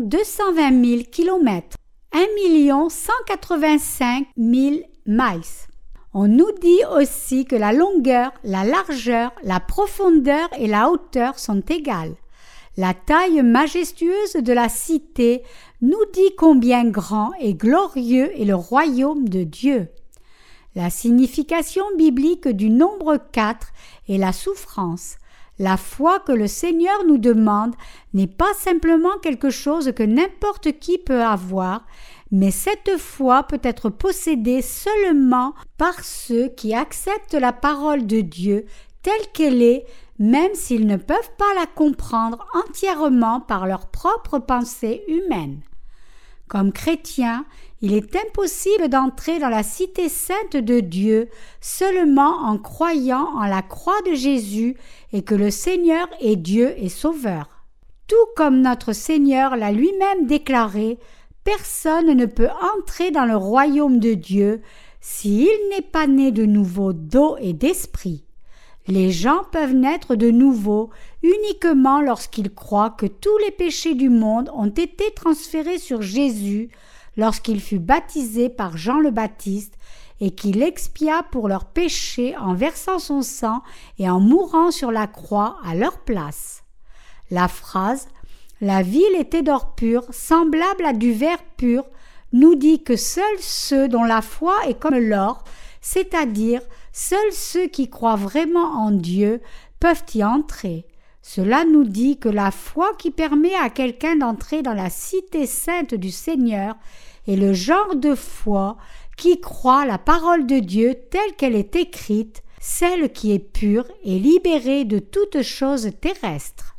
220 0.02 0.86
000 0.86 1.04
kilomètres, 1.12 1.78
1 2.14 2.90
185 2.90 4.28
000 4.38 4.76
miles. 5.06 5.42
On 6.14 6.28
nous 6.28 6.52
dit 6.62 6.82
aussi 6.96 7.46
que 7.46 7.56
la 7.56 7.74
longueur, 7.74 8.32
la 8.44 8.64
largeur, 8.64 9.32
la 9.44 9.60
profondeur 9.60 10.50
et 10.60 10.68
la 10.68 10.90
hauteur 10.90 11.40
sont 11.40 11.62
égales. 11.62 12.16
La 12.76 12.94
taille 12.94 13.42
majestueuse 13.42 14.34
de 14.34 14.54
la 14.54 14.68
cité 14.68 15.44
nous 15.82 16.06
dit 16.14 16.36
combien 16.38 16.86
grand 16.86 17.32
et 17.40 17.54
glorieux 17.54 18.30
est 18.40 18.46
le 18.46 18.56
royaume 18.56 19.30
de 19.30 19.44
Dieu. 19.44 19.88
La 20.76 20.90
signification 20.90 21.84
biblique 21.98 22.48
du 22.48 22.72
nombre 22.72 23.20
4 23.32 23.68
est 24.10 24.18
la 24.18 24.34
souffrance. 24.34 25.18
La 25.60 25.78
foi 25.78 26.20
que 26.20 26.32
le 26.32 26.48
Seigneur 26.48 27.06
nous 27.06 27.20
demande 27.20 27.76
n'est 28.16 28.26
pas 28.26 28.54
simplement 28.56 29.20
quelque 29.22 29.52
chose 29.52 29.92
que 29.96 30.02
n'importe 30.02 30.80
qui 30.80 30.98
peut 30.98 31.22
avoir, 31.22 31.86
mais 32.32 32.50
cette 32.50 32.98
foi 32.98 33.44
peut 33.44 33.60
être 33.62 33.90
possédée 33.90 34.64
seulement 34.64 35.54
par 35.78 36.04
ceux 36.04 36.50
qui 36.50 36.74
acceptent 36.74 37.36
la 37.36 37.54
parole 37.54 38.08
de 38.08 38.22
Dieu 38.22 38.66
telle 39.04 39.32
qu'elle 39.32 39.62
est, 39.62 39.86
même 40.18 40.56
s'ils 40.56 40.88
ne 40.88 40.98
peuvent 40.98 41.32
pas 41.38 41.54
la 41.56 41.68
comprendre 41.68 42.48
entièrement 42.56 43.42
par 43.42 43.68
leur 43.68 43.92
propre 43.92 44.40
pensée 44.40 45.04
humaine. 45.08 45.62
Comme 46.48 46.72
chrétiens, 46.72 47.46
il 47.84 47.94
est 47.94 48.16
impossible 48.16 48.88
d'entrer 48.88 49.38
dans 49.38 49.50
la 49.50 49.62
cité 49.62 50.10
sainte 50.10 50.56
de 50.56 50.80
Dieu 50.80 51.30
seulement 51.62 52.38
en 52.48 52.58
croyant 52.58 53.28
en 53.36 53.46
la 53.46 53.62
croix 53.62 54.02
de 54.10 54.16
Jésus 54.16 54.76
et 55.12 55.22
que 55.22 55.36
le 55.36 55.52
Seigneur 55.52 56.08
est 56.20 56.38
Dieu 56.38 56.74
et 56.78 56.90
Sauveur. 56.90 57.50
Tout 58.08 58.16
comme 58.36 58.62
notre 58.62 58.94
Seigneur 58.94 59.56
l'a 59.56 59.72
lui-même 59.72 60.26
déclaré, 60.26 60.98
Personne 61.44 62.14
ne 62.14 62.26
peut 62.26 62.50
entrer 62.78 63.12
dans 63.12 63.26
le 63.26 63.36
royaume 63.36 64.00
de 64.00 64.14
Dieu 64.14 64.62
s'il 65.02 65.52
n'est 65.70 65.82
pas 65.82 66.08
né 66.08 66.32
de 66.32 66.46
nouveau 66.46 66.94
d'eau 66.94 67.36
et 67.42 67.52
d'esprit. 67.52 68.24
Les 68.88 69.12
gens 69.12 69.44
peuvent 69.52 69.74
naître 69.74 70.16
de 70.16 70.32
nouveau 70.32 70.90
uniquement 71.22 72.02
lorsqu'ils 72.02 72.54
croient 72.54 72.92
que 72.92 73.06
tous 73.06 73.38
les 73.40 73.52
péchés 73.52 73.94
du 73.94 74.10
monde 74.10 74.50
ont 74.56 74.70
été 74.70 75.12
transférés 75.14 75.80
sur 75.80 76.02
Jésus 76.02 76.70
lorsqu'il 77.18 77.62
fut 77.62 77.80
baptisé 77.80 78.50
par 78.50 78.78
Jean 78.78 79.00
le 79.00 79.12
Baptiste 79.12 79.78
et 80.20 80.32
qu'il 80.32 80.62
expia 80.64 81.24
pour 81.32 81.48
leurs 81.48 81.66
péchés 81.66 82.36
en 82.38 82.54
versant 82.54 83.00
son 83.00 83.22
sang 83.22 83.62
et 84.00 84.10
en 84.10 84.20
mourant 84.20 84.72
sur 84.72 84.92
la 84.92 85.08
croix 85.08 85.58
à 85.66 85.76
leur 85.76 86.00
place. 86.00 86.64
La 87.30 87.48
phrase 87.48 88.08
la 88.64 88.82
ville 88.82 89.16
était 89.20 89.42
d'or 89.42 89.76
pur, 89.76 90.06
semblable 90.12 90.86
à 90.86 90.94
du 90.94 91.12
verre 91.12 91.44
pur, 91.58 91.84
nous 92.32 92.56
dit 92.56 92.82
que 92.82 92.96
seuls 92.96 93.40
ceux 93.40 93.90
dont 93.90 94.06
la 94.06 94.22
foi 94.22 94.56
est 94.70 94.80
comme 94.80 94.96
l'or, 94.96 95.44
c'est-à-dire 95.82 96.62
seuls 96.94 97.34
ceux 97.34 97.68
qui 97.68 97.90
croient 97.90 98.16
vraiment 98.16 98.86
en 98.86 98.92
Dieu, 98.92 99.42
peuvent 99.82 100.06
y 100.16 100.24
entrer. 100.24 100.86
Cela 101.26 101.64
nous 101.64 101.86
dit 101.86 102.18
que 102.18 102.28
la 102.28 102.52
foi 102.52 102.92
qui 103.00 103.10
permet 103.10 103.56
à 103.56 103.70
quelqu'un 103.70 104.18
d'entrer 104.18 104.62
dans 104.62 104.74
la 104.74 104.90
cité 104.90 105.46
sainte 105.46 105.96
du 105.96 106.12
Seigneur 106.12 106.76
est 107.30 107.38
le 107.38 107.54
genre 107.54 107.96
de 107.96 108.14
foi 108.14 108.76
qui 109.16 109.40
croit 109.40 109.86
la 109.86 109.98
parole 109.98 110.46
de 110.46 110.60
Dieu 110.60 110.96
telle 111.10 111.34
qu'elle 111.38 111.56
est 111.56 111.78
écrite, 111.78 112.44
celle 112.60 113.10
qui 113.14 113.32
est 113.32 113.40
pure 113.40 113.86
et 114.04 114.20
libérée 114.20 114.84
de 114.84 115.00
toutes 115.00 115.44
choses 115.44 115.92
terrestres. 116.02 116.74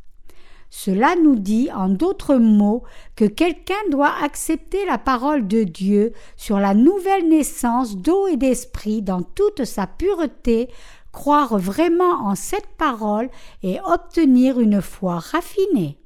Cela 0.77 1.15
nous 1.15 1.37
dit 1.37 1.71
en 1.73 1.89
d'autres 1.89 2.35
mots 2.35 2.83
que 3.15 3.25
quelqu'un 3.25 3.81
doit 3.91 4.13
accepter 4.23 4.85
la 4.85 4.99
parole 4.99 5.47
de 5.47 5.63
Dieu 5.63 6.13
sur 6.37 6.59
la 6.59 6.75
nouvelle 6.75 7.29
naissance 7.29 7.97
d'eau 7.97 8.27
et 8.27 8.37
d'esprit 8.37 9.01
dans 9.01 9.23
toute 9.23 9.65
sa 9.65 9.87
pureté, 9.87 10.69
croire 11.15 11.57
vraiment 11.57 12.27
en 12.27 12.35
cette 12.35 12.67
parole 12.77 13.31
et 13.63 13.79
obtenir 13.81 14.61
une 14.61 14.83
foi 14.83 15.19
raffinée. 15.19 15.99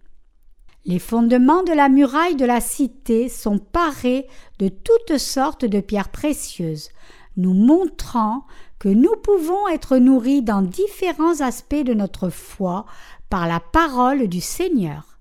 Les 0.85 1.01
fondements 1.01 1.65
de 1.65 1.73
la 1.73 1.89
muraille 1.89 2.37
de 2.37 2.45
la 2.45 2.61
cité 2.61 3.29
sont 3.29 3.59
parés 3.59 4.29
de 4.61 4.69
toutes 4.69 5.19
sortes 5.19 5.65
de 5.65 5.81
pierres 5.81 6.11
précieuses, 6.11 6.91
nous 7.37 7.55
montrant 7.55 8.45
que 8.79 8.89
nous 8.89 9.17
pouvons 9.23 9.67
être 9.69 9.97
nourris 9.97 10.43
dans 10.43 10.63
différents 10.63 11.41
aspects 11.41 11.85
de 11.85 11.95
notre 11.95 12.29
foi 12.29 12.87
par 13.29 13.49
la 13.49 13.61
parole 13.61 14.29
du 14.29 14.41
Seigneur. 14.41 15.19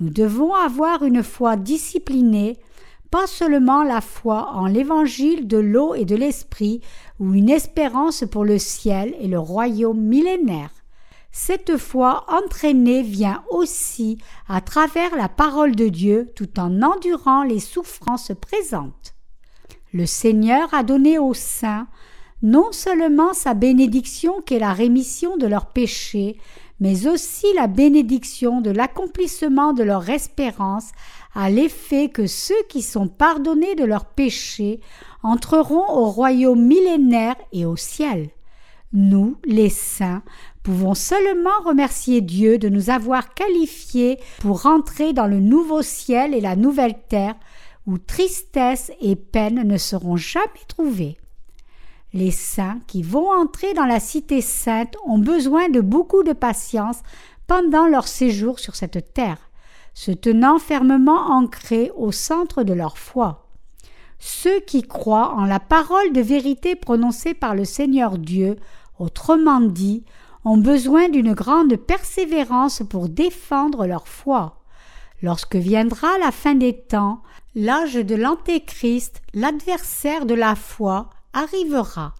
Nous 0.00 0.10
devons 0.10 0.54
avoir 0.54 1.02
une 1.04 1.22
foi 1.22 1.56
disciplinée, 1.56 2.58
pas 3.14 3.28
seulement 3.28 3.84
la 3.84 4.00
foi 4.00 4.50
en 4.54 4.66
l'évangile 4.66 5.46
de 5.46 5.56
l'eau 5.56 5.94
et 5.94 6.04
de 6.04 6.16
l'esprit, 6.16 6.80
ou 7.20 7.32
une 7.32 7.48
espérance 7.48 8.24
pour 8.28 8.44
le 8.44 8.58
ciel 8.58 9.14
et 9.20 9.28
le 9.28 9.38
royaume 9.38 10.00
millénaire. 10.00 10.70
Cette 11.30 11.76
foi 11.76 12.26
entraînée 12.26 13.04
vient 13.04 13.44
aussi 13.50 14.18
à 14.48 14.60
travers 14.60 15.14
la 15.14 15.28
parole 15.28 15.76
de 15.76 15.86
Dieu 15.86 16.32
tout 16.34 16.58
en 16.58 16.82
endurant 16.82 17.44
les 17.44 17.60
souffrances 17.60 18.32
présentes. 18.40 19.14
Le 19.92 20.06
Seigneur 20.06 20.74
a 20.74 20.82
donné 20.82 21.16
aux 21.16 21.34
saints 21.34 21.86
non 22.42 22.72
seulement 22.72 23.32
sa 23.32 23.54
bénédiction 23.54 24.40
qu'est 24.40 24.58
la 24.58 24.72
rémission 24.72 25.36
de 25.36 25.46
leurs 25.46 25.66
péchés, 25.66 26.36
mais 26.80 27.06
aussi 27.06 27.46
la 27.54 27.66
bénédiction 27.66 28.60
de 28.60 28.70
l'accomplissement 28.70 29.72
de 29.72 29.82
leur 29.82 30.08
espérance 30.10 30.90
à 31.34 31.50
l'effet 31.50 32.08
que 32.08 32.26
ceux 32.26 32.62
qui 32.68 32.82
sont 32.82 33.08
pardonnés 33.08 33.74
de 33.74 33.84
leurs 33.84 34.06
péchés 34.06 34.80
entreront 35.22 35.88
au 35.90 36.06
royaume 36.06 36.64
millénaire 36.64 37.36
et 37.52 37.64
au 37.64 37.76
ciel. 37.76 38.30
Nous, 38.92 39.36
les 39.44 39.70
saints, 39.70 40.22
pouvons 40.62 40.94
seulement 40.94 41.60
remercier 41.64 42.20
Dieu 42.20 42.58
de 42.58 42.68
nous 42.68 42.90
avoir 42.90 43.34
qualifiés 43.34 44.18
pour 44.38 44.62
rentrer 44.62 45.12
dans 45.12 45.26
le 45.26 45.40
nouveau 45.40 45.82
ciel 45.82 46.32
et 46.34 46.40
la 46.40 46.54
nouvelle 46.54 46.96
terre 47.08 47.34
où 47.86 47.98
tristesse 47.98 48.92
et 49.00 49.16
peine 49.16 49.66
ne 49.66 49.76
seront 49.76 50.16
jamais 50.16 50.46
trouvées. 50.68 51.18
Les 52.14 52.30
saints 52.30 52.78
qui 52.86 53.02
vont 53.02 53.28
entrer 53.32 53.74
dans 53.74 53.86
la 53.86 53.98
cité 53.98 54.40
sainte 54.40 54.94
ont 55.04 55.18
besoin 55.18 55.68
de 55.68 55.80
beaucoup 55.80 56.22
de 56.22 56.32
patience 56.32 57.02
pendant 57.48 57.88
leur 57.88 58.06
séjour 58.06 58.60
sur 58.60 58.76
cette 58.76 59.12
terre, 59.12 59.50
se 59.94 60.12
tenant 60.12 60.60
fermement 60.60 61.32
ancrés 61.32 61.90
au 61.96 62.12
centre 62.12 62.62
de 62.62 62.72
leur 62.72 62.98
foi. 62.98 63.48
Ceux 64.20 64.60
qui 64.60 64.82
croient 64.82 65.34
en 65.34 65.44
la 65.44 65.58
parole 65.58 66.12
de 66.12 66.20
vérité 66.20 66.76
prononcée 66.76 67.34
par 67.34 67.56
le 67.56 67.64
Seigneur 67.64 68.16
Dieu, 68.16 68.58
autrement 69.00 69.60
dit, 69.60 70.04
ont 70.44 70.56
besoin 70.56 71.08
d'une 71.08 71.34
grande 71.34 71.74
persévérance 71.74 72.82
pour 72.88 73.08
défendre 73.08 73.86
leur 73.86 74.06
foi. 74.06 74.62
Lorsque 75.20 75.56
viendra 75.56 76.16
la 76.18 76.30
fin 76.30 76.54
des 76.54 76.74
temps, 76.74 77.22
l'âge 77.56 77.94
de 77.94 78.14
l'Antéchrist, 78.14 79.20
l'adversaire 79.32 80.26
de 80.26 80.34
la 80.34 80.54
foi, 80.54 81.10
arrivera. 81.34 82.14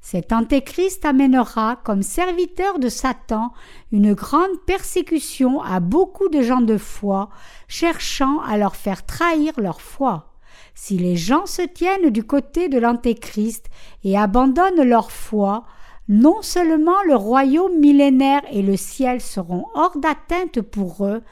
Cet 0.00 0.32
Antéchrist 0.32 1.04
amènera, 1.04 1.80
comme 1.82 2.02
serviteur 2.02 2.78
de 2.78 2.88
Satan, 2.88 3.52
une 3.90 4.14
grande 4.14 4.60
persécution 4.66 5.60
à 5.62 5.80
beaucoup 5.80 6.28
de 6.28 6.42
gens 6.42 6.60
de 6.60 6.76
foi, 6.76 7.28
cherchant 7.66 8.40
à 8.40 8.56
leur 8.56 8.76
faire 8.76 9.04
trahir 9.04 9.54
leur 9.58 9.80
foi. 9.80 10.32
Si 10.74 10.98
les 10.98 11.16
gens 11.16 11.46
se 11.46 11.62
tiennent 11.62 12.10
du 12.10 12.22
côté 12.22 12.68
de 12.68 12.78
l'Antéchrist 12.78 13.66
et 14.04 14.16
abandonnent 14.16 14.84
leur 14.84 15.10
foi, 15.10 15.64
non 16.08 16.40
seulement 16.40 17.02
le 17.06 17.16
royaume 17.16 17.80
millénaire 17.80 18.42
et 18.52 18.62
le 18.62 18.76
ciel 18.76 19.20
seront 19.20 19.64
hors 19.74 19.98
d'atteinte 19.98 20.60
pour 20.60 21.04
eux, 21.04 21.22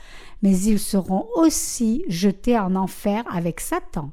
mais 0.42 0.58
ils 0.58 0.80
seront 0.80 1.28
aussi 1.36 2.04
jetés 2.08 2.58
en 2.58 2.74
enfer 2.74 3.22
avec 3.32 3.60
Satan. 3.60 4.10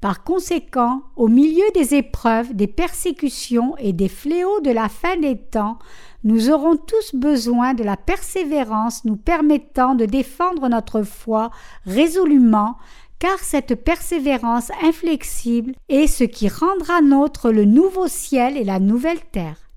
Par 0.00 0.24
conséquent, 0.24 1.02
au 1.16 1.28
milieu 1.28 1.64
des 1.74 1.94
épreuves, 1.94 2.54
des 2.54 2.66
persécutions 2.66 3.76
et 3.76 3.92
des 3.92 4.08
fléaux 4.08 4.60
de 4.60 4.70
la 4.70 4.88
fin 4.88 5.18
des 5.18 5.36
temps, 5.36 5.78
nous 6.24 6.50
aurons 6.50 6.76
tous 6.76 7.14
besoin 7.14 7.74
de 7.74 7.84
la 7.84 7.98
persévérance 7.98 9.04
nous 9.04 9.16
permettant 9.16 9.94
de 9.94 10.06
défendre 10.06 10.68
notre 10.68 11.02
foi 11.02 11.50
résolument, 11.84 12.76
car 13.18 13.38
cette 13.40 13.74
persévérance 13.74 14.72
inflexible 14.82 15.74
est 15.90 16.06
ce 16.06 16.24
qui 16.24 16.48
rendra 16.48 17.02
nôtre 17.02 17.50
le 17.50 17.66
nouveau 17.66 18.08
ciel 18.08 18.56
et 18.56 18.64
la 18.64 18.80
nouvelle 18.80 19.20
terre. 19.32 19.70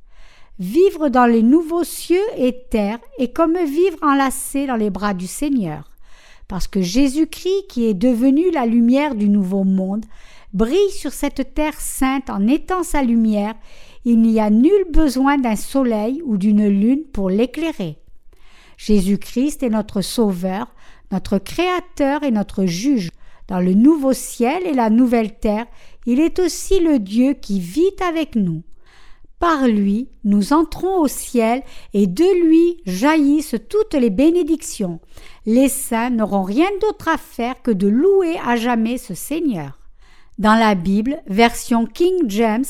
Vivre 0.57 1.09
dans 1.09 1.25
les 1.25 1.43
nouveaux 1.43 1.83
cieux 1.83 2.23
et 2.37 2.63
terres 2.69 2.99
est 3.19 3.33
comme 3.35 3.57
vivre 3.57 3.97
enlacé 4.01 4.67
dans 4.67 4.77
les 4.77 4.89
bras 4.89 5.13
du 5.13 5.27
Seigneur 5.27 5.92
parce 6.47 6.67
que 6.67 6.81
Jésus-Christ, 6.81 7.67
qui 7.69 7.85
est 7.85 7.93
devenu 7.93 8.51
la 8.51 8.65
lumière 8.65 9.15
du 9.15 9.29
nouveau 9.29 9.63
monde, 9.63 10.05
brille 10.53 10.91
sur 10.91 11.11
cette 11.11 11.53
terre 11.53 11.79
sainte 11.79 12.29
en 12.29 12.47
étant 12.47 12.83
sa 12.83 13.01
lumière, 13.01 13.55
il 14.05 14.21
n'y 14.21 14.39
a 14.39 14.49
nul 14.49 14.85
besoin 14.91 15.37
d'un 15.37 15.55
soleil 15.55 16.21
ou 16.25 16.37
d'une 16.37 16.67
lune 16.67 17.03
pour 17.11 17.29
l'éclairer. 17.29 17.97
Jésus-Christ 18.77 19.63
est 19.63 19.69
notre 19.69 20.01
Sauveur, 20.01 20.73
notre 21.11 21.37
Créateur 21.37 22.23
et 22.23 22.31
notre 22.31 22.65
Juge. 22.65 23.11
Dans 23.47 23.59
le 23.59 23.73
nouveau 23.73 24.13
ciel 24.13 24.65
et 24.65 24.73
la 24.73 24.89
nouvelle 24.89 25.37
terre, 25.37 25.65
il 26.05 26.19
est 26.19 26.39
aussi 26.39 26.79
le 26.79 26.99
Dieu 26.99 27.33
qui 27.33 27.59
vit 27.59 27.95
avec 28.05 28.35
nous. 28.35 28.63
Par 29.43 29.67
lui, 29.67 30.07
nous 30.23 30.53
entrons 30.53 31.01
au 31.01 31.09
ciel 31.09 31.63
et 31.93 32.07
de 32.07 32.45
lui 32.45 32.77
jaillissent 32.85 33.57
toutes 33.67 33.93
les 33.93 34.09
bénédictions. 34.09 35.01
Les 35.45 35.67
saints 35.67 36.11
n'auront 36.11 36.43
rien 36.43 36.69
d'autre 36.79 37.09
à 37.09 37.17
faire 37.17 37.61
que 37.61 37.71
de 37.71 37.89
louer 37.89 38.37
à 38.45 38.55
jamais 38.55 38.97
ce 38.97 39.13
Seigneur. 39.13 39.79
Dans 40.37 40.55
la 40.55 40.75
Bible, 40.75 41.21
version 41.27 41.85
King 41.85 42.23
James, 42.27 42.63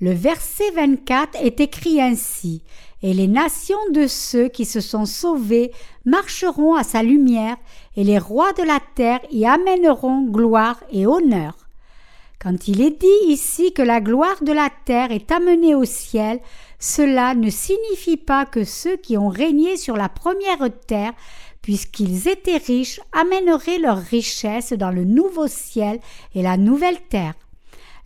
le 0.00 0.10
verset 0.10 0.68
24 0.74 1.36
est 1.40 1.60
écrit 1.60 2.00
ainsi 2.00 2.64
Et 3.04 3.14
les 3.14 3.28
nations 3.28 3.76
de 3.92 4.08
ceux 4.08 4.48
qui 4.48 4.64
se 4.64 4.80
sont 4.80 5.06
sauvés 5.06 5.70
marcheront 6.04 6.74
à 6.74 6.82
sa 6.82 7.04
lumière, 7.04 7.58
et 7.96 8.02
les 8.02 8.18
rois 8.18 8.52
de 8.54 8.64
la 8.64 8.80
terre 8.96 9.20
y 9.30 9.46
amèneront 9.46 10.22
gloire 10.22 10.82
et 10.90 11.06
honneur. 11.06 11.67
Quand 12.40 12.68
il 12.68 12.80
est 12.80 13.00
dit 13.00 13.32
ici 13.32 13.72
que 13.72 13.82
la 13.82 14.00
gloire 14.00 14.42
de 14.42 14.52
la 14.52 14.70
terre 14.84 15.10
est 15.10 15.32
amenée 15.32 15.74
au 15.74 15.84
ciel, 15.84 16.38
cela 16.78 17.34
ne 17.34 17.50
signifie 17.50 18.16
pas 18.16 18.46
que 18.46 18.62
ceux 18.62 18.96
qui 18.96 19.18
ont 19.18 19.28
régné 19.28 19.76
sur 19.76 19.96
la 19.96 20.08
première 20.08 20.68
terre, 20.86 21.14
puisqu'ils 21.62 22.28
étaient 22.28 22.58
riches, 22.58 23.00
amèneraient 23.12 23.80
leurs 23.80 23.98
richesses 23.98 24.72
dans 24.72 24.92
le 24.92 25.04
nouveau 25.04 25.48
ciel 25.48 25.98
et 26.36 26.42
la 26.42 26.56
nouvelle 26.56 27.00
terre. 27.08 27.34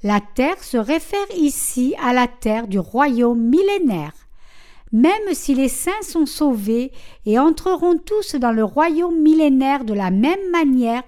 La 0.03 0.21
terre 0.21 0.65
se 0.65 0.79
réfère 0.79 1.19
ici 1.37 1.95
à 2.03 2.15
la 2.15 2.27
terre 2.27 2.69
du 2.69 2.79
royaume 2.79 3.39
millénaire. 3.39 4.13
Même 4.93 5.33
si 5.33 5.55
les 5.55 5.69
saints 5.69 6.03
sont 6.03 6.27
sauvés 6.27 6.91
et 7.25 7.39
entreront 7.39 7.97
tous 7.97 8.35
dans 8.35 8.53
le 8.53 8.65
royaume 8.65 9.21
millénaire 9.21 9.85
de 9.85 9.95
la 9.95 10.11
même 10.11 10.51
manière, 10.51 11.03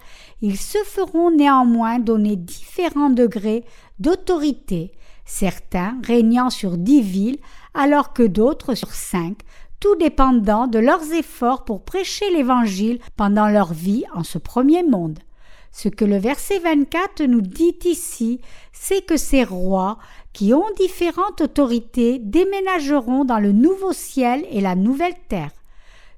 ils 0.45 0.61
se 0.61 0.76
feront 0.84 1.30
néanmoins 1.30 1.99
donner 1.99 2.36
différents 2.36 3.09
degrés 3.09 3.64
d'autorité, 3.99 4.92
certains 5.24 5.97
régnant 6.05 6.51
sur 6.51 6.76
dix 6.76 7.01
villes, 7.01 7.38
alors 7.72 8.12
que 8.12 8.24
d'autres 8.24 8.74
sur 8.74 8.92
cinq, 8.92 9.38
tout 9.80 9.97
dépendant 9.97 10.66
de 10.66 10.78
leurs 10.78 11.14
efforts 11.14 11.64
pour 11.64 11.82
prêcher 11.82 12.30
l'Évangile 12.30 12.99
pendant 13.16 13.49
leur 13.49 13.72
vie 13.72 14.05
en 14.12 14.22
ce 14.22 14.36
premier 14.36 14.82
monde. 14.82 15.18
Ce 15.72 15.88
que 15.88 16.05
le 16.05 16.18
verset 16.18 16.59
24 16.59 17.22
nous 17.22 17.40
dit 17.40 17.78
ici, 17.86 18.42
c'est 18.70 19.01
que 19.01 19.16
ces 19.16 19.45
rois, 19.45 19.97
qui 20.34 20.53
ont 20.53 20.66
différentes 20.78 21.40
autorités, 21.40 22.18
déménageront 22.18 23.24
dans 23.24 23.38
le 23.38 23.53
nouveau 23.53 23.95
ciel 23.95 24.45
et 24.51 24.61
la 24.61 24.74
nouvelle 24.74 25.16
terre. 25.26 25.53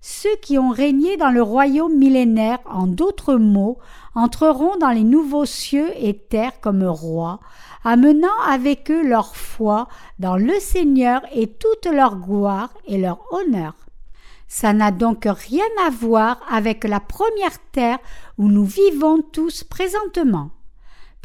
Ceux 0.01 0.37
qui 0.43 0.59
ont 0.59 0.71
régné 0.71 1.17
dans 1.17 1.31
le 1.31 1.43
royaume 1.43 1.97
millénaire, 1.97 2.59
en 2.67 2.87
d'autres 2.87 3.37
mots, 3.37 3.79
entreront 4.15 4.77
dans 4.79 4.91
les 4.91 5.05
nouveaux 5.05 5.45
cieux 5.45 5.91
et 5.97 6.17
terres 6.17 6.61
comme 6.61 6.85
rois, 6.85 7.41
amenant 7.85 8.39
avec 8.47 8.91
eux 8.91 9.07
leur 9.07 9.37
foi 9.37 9.89
dans 10.19 10.37
le 10.37 10.55
Seigneur 10.61 11.23
et 11.33 11.47
toute 11.47 11.87
leur 11.87 12.17
gloire 12.17 12.73
et 12.87 12.99
leur 12.99 13.21
honneur. 13.33 13.75
Ça 14.49 14.73
n'a 14.73 14.91
donc 14.91 15.25
rien 15.25 15.65
à 15.87 15.91
voir 15.91 16.41
avec 16.49 16.85
la 16.85 17.01
première 17.01 17.59
terre 17.73 17.99
où 18.39 18.49
nous 18.49 18.65
vivons 18.65 19.21
tous 19.33 19.65
présentement 19.65 20.51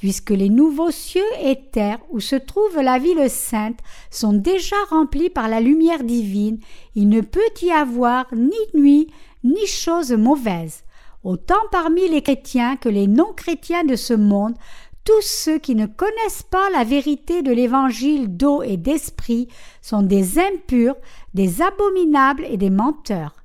puisque 0.02 0.32
les 0.32 0.49
nouveaux 0.49 0.89
cieux 0.89 1.22
et 1.43 1.56
terres 1.72 1.99
où 2.10 2.20
se 2.20 2.36
trouve 2.36 2.82
la 2.82 2.97
ville 2.97 3.30
sainte 3.30 3.78
sont 4.10 4.34
déjà 4.34 4.76
remplis 4.89 5.30
par 5.30 5.47
la 5.47 5.60
lumière 5.62 6.04
divine, 6.04 6.58
il 6.95 7.08
ne 7.08 7.22
peut 7.22 7.39
y 7.62 7.70
avoir 7.70 8.26
ni 8.34 8.58
nuit 8.74 9.12
ni 9.43 9.68
chose 9.68 10.12
mauvaise. 10.12 10.86
Autant 11.24 11.62
parmi 11.72 12.10
les 12.10 12.24
chrétiens 12.24 12.78
que 12.78 12.89
les 12.89 13.06
non-chrétiens 13.06 13.84
de 13.84 13.95
ce 13.95 14.16
monde, 14.16 14.56
tous 15.04 15.22
ceux 15.22 15.60
qui 15.60 15.76
ne 15.76 15.86
connaissent 15.86 16.47
pas 16.49 16.72
la 16.72 16.84
vérité 16.84 17.43
de 17.43 17.52
l'évangile 17.52 18.36
d'eau 18.36 18.64
et 18.64 18.78
d'esprit 18.78 19.49
sont 19.84 20.02
des 20.02 20.39
impurs, 20.39 20.95
des 21.36 21.62
abominables 21.62 22.47
et 22.49 22.58
des 22.58 22.72
menteurs. 22.72 23.36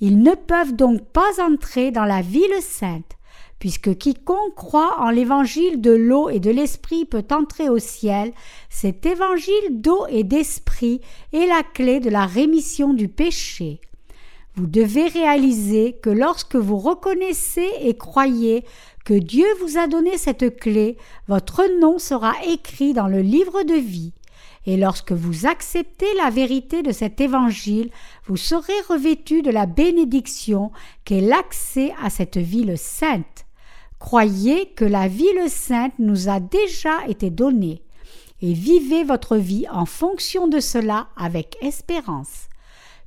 Ils 0.00 0.22
ne 0.22 0.34
peuvent 0.34 0.76
donc 0.76 1.06
pas 1.06 1.42
entrer 1.42 1.90
dans 1.90 2.04
la 2.04 2.20
ville 2.20 2.60
sainte 2.60 3.16
puisque 3.62 3.96
quiconque 3.96 4.56
croit 4.56 4.96
en 4.98 5.10
l'évangile 5.10 5.80
de 5.80 5.92
l'eau 5.92 6.28
et 6.28 6.40
de 6.40 6.50
l'esprit 6.50 7.04
peut 7.04 7.24
entrer 7.30 7.68
au 7.68 7.78
ciel, 7.78 8.32
cet 8.68 9.06
évangile 9.06 9.54
d'eau 9.70 10.04
et 10.08 10.24
d'esprit 10.24 11.00
est 11.32 11.46
la 11.46 11.62
clé 11.62 12.00
de 12.00 12.10
la 12.10 12.26
rémission 12.26 12.92
du 12.92 13.06
péché. 13.06 13.80
Vous 14.56 14.66
devez 14.66 15.06
réaliser 15.06 15.96
que 16.02 16.10
lorsque 16.10 16.56
vous 16.56 16.76
reconnaissez 16.76 17.68
et 17.82 17.96
croyez 17.96 18.64
que 19.04 19.14
Dieu 19.14 19.46
vous 19.60 19.78
a 19.78 19.86
donné 19.86 20.18
cette 20.18 20.58
clé, 20.58 20.96
votre 21.28 21.62
nom 21.80 22.00
sera 22.00 22.32
écrit 22.44 22.94
dans 22.94 23.06
le 23.06 23.20
livre 23.20 23.62
de 23.62 23.74
vie. 23.74 24.12
Et 24.66 24.76
lorsque 24.76 25.12
vous 25.12 25.46
acceptez 25.46 26.12
la 26.16 26.30
vérité 26.30 26.82
de 26.82 26.90
cet 26.90 27.20
évangile, 27.20 27.90
vous 28.26 28.36
serez 28.36 28.80
revêtu 28.88 29.40
de 29.40 29.52
la 29.52 29.66
bénédiction 29.66 30.72
qu'est 31.04 31.20
l'accès 31.20 31.94
à 32.02 32.10
cette 32.10 32.38
ville 32.38 32.76
sainte. 32.76 33.46
Croyez 34.02 34.66
que 34.66 34.84
la 34.84 35.06
vie 35.06 35.32
le 35.40 35.48
sainte 35.48 35.92
nous 36.00 36.28
a 36.28 36.40
déjà 36.40 37.06
été 37.06 37.30
donnée, 37.30 37.84
et 38.42 38.52
vivez 38.52 39.04
votre 39.04 39.36
vie 39.36 39.64
en 39.70 39.86
fonction 39.86 40.48
de 40.48 40.58
cela 40.58 41.06
avec 41.16 41.56
espérance. 41.62 42.48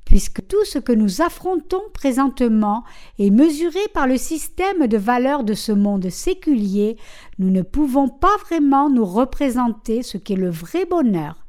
Puisque 0.06 0.48
tout 0.48 0.64
ce 0.64 0.78
que 0.78 0.94
nous 0.94 1.20
affrontons 1.20 1.82
présentement 1.92 2.82
est 3.18 3.28
mesuré 3.28 3.78
par 3.92 4.06
le 4.06 4.16
système 4.16 4.86
de 4.86 4.96
valeurs 4.96 5.44
de 5.44 5.52
ce 5.52 5.70
monde 5.70 6.08
séculier, 6.08 6.96
nous 7.38 7.50
ne 7.50 7.60
pouvons 7.60 8.08
pas 8.08 8.38
vraiment 8.48 8.88
nous 8.88 9.04
représenter 9.04 10.02
ce 10.02 10.16
qu'est 10.16 10.34
le 10.34 10.50
vrai 10.50 10.86
bonheur. 10.86 11.44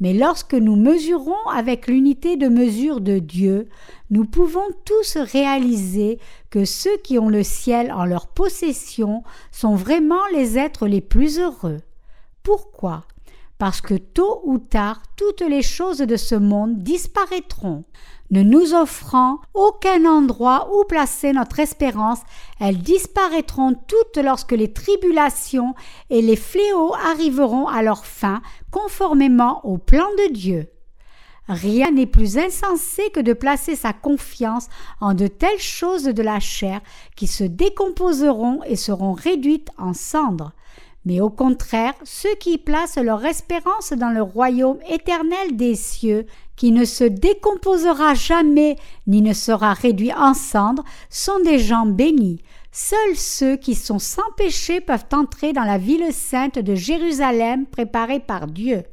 Mais 0.00 0.12
lorsque 0.12 0.54
nous 0.54 0.76
mesurons 0.76 1.46
avec 1.50 1.86
l'unité 1.86 2.36
de 2.36 2.48
mesure 2.48 3.00
de 3.00 3.20
Dieu, 3.20 3.68
nous 4.10 4.24
pouvons 4.24 4.68
tous 4.84 5.16
réaliser 5.16 6.18
que 6.52 6.66
ceux 6.66 6.98
qui 6.98 7.18
ont 7.18 7.30
le 7.30 7.42
ciel 7.42 7.90
en 7.90 8.04
leur 8.04 8.26
possession 8.26 9.24
sont 9.52 9.74
vraiment 9.74 10.26
les 10.34 10.58
êtres 10.58 10.86
les 10.86 11.00
plus 11.00 11.38
heureux. 11.38 11.78
Pourquoi? 12.42 13.04
Parce 13.56 13.80
que 13.80 13.94
tôt 13.94 14.42
ou 14.44 14.58
tard 14.58 15.00
toutes 15.16 15.40
les 15.40 15.62
choses 15.62 15.98
de 15.98 16.16
ce 16.16 16.34
monde 16.34 16.82
disparaîtront. 16.82 17.84
Ne 18.30 18.42
nous 18.42 18.74
offrant 18.74 19.38
aucun 19.54 20.04
endroit 20.04 20.68
où 20.74 20.84
placer 20.84 21.32
notre 21.32 21.58
espérance, 21.58 22.20
elles 22.60 22.82
disparaîtront 22.82 23.74
toutes 23.88 24.22
lorsque 24.22 24.52
les 24.52 24.74
tribulations 24.74 25.74
et 26.10 26.20
les 26.20 26.36
fléaux 26.36 26.94
arriveront 26.94 27.66
à 27.66 27.82
leur 27.82 28.04
fin 28.04 28.42
conformément 28.70 29.64
au 29.64 29.78
plan 29.78 30.08
de 30.18 30.32
Dieu. 30.34 30.68
Rien 31.48 31.90
n'est 31.90 32.06
plus 32.06 32.38
insensé 32.38 33.10
que 33.10 33.20
de 33.20 33.32
placer 33.32 33.74
sa 33.74 33.92
confiance 33.92 34.68
en 35.00 35.14
de 35.14 35.26
telles 35.26 35.58
choses 35.58 36.04
de 36.04 36.22
la 36.22 36.38
chair 36.38 36.80
qui 37.16 37.26
se 37.26 37.44
décomposeront 37.44 38.62
et 38.64 38.76
seront 38.76 39.12
réduites 39.12 39.70
en 39.76 39.92
cendres. 39.92 40.52
Mais 41.04 41.20
au 41.20 41.30
contraire, 41.30 41.94
ceux 42.04 42.34
qui 42.36 42.58
placent 42.58 42.96
leur 42.96 43.24
espérance 43.24 43.92
dans 43.92 44.10
le 44.10 44.22
royaume 44.22 44.78
éternel 44.88 45.56
des 45.56 45.74
cieux, 45.74 46.26
qui 46.54 46.70
ne 46.70 46.84
se 46.84 47.02
décomposera 47.02 48.14
jamais 48.14 48.76
ni 49.08 49.20
ne 49.20 49.32
sera 49.32 49.72
réduit 49.72 50.12
en 50.12 50.32
cendres, 50.32 50.84
sont 51.10 51.40
des 51.40 51.58
gens 51.58 51.86
bénis. 51.86 52.40
Seuls 52.70 53.16
ceux 53.16 53.56
qui 53.56 53.74
sont 53.74 53.98
sans 53.98 54.30
péché 54.36 54.80
peuvent 54.80 55.06
entrer 55.12 55.52
dans 55.52 55.64
la 55.64 55.76
ville 55.76 56.12
sainte 56.12 56.60
de 56.60 56.76
Jérusalem 56.76 57.66
préparée 57.66 58.20
par 58.20 58.46
Dieu. 58.46 58.84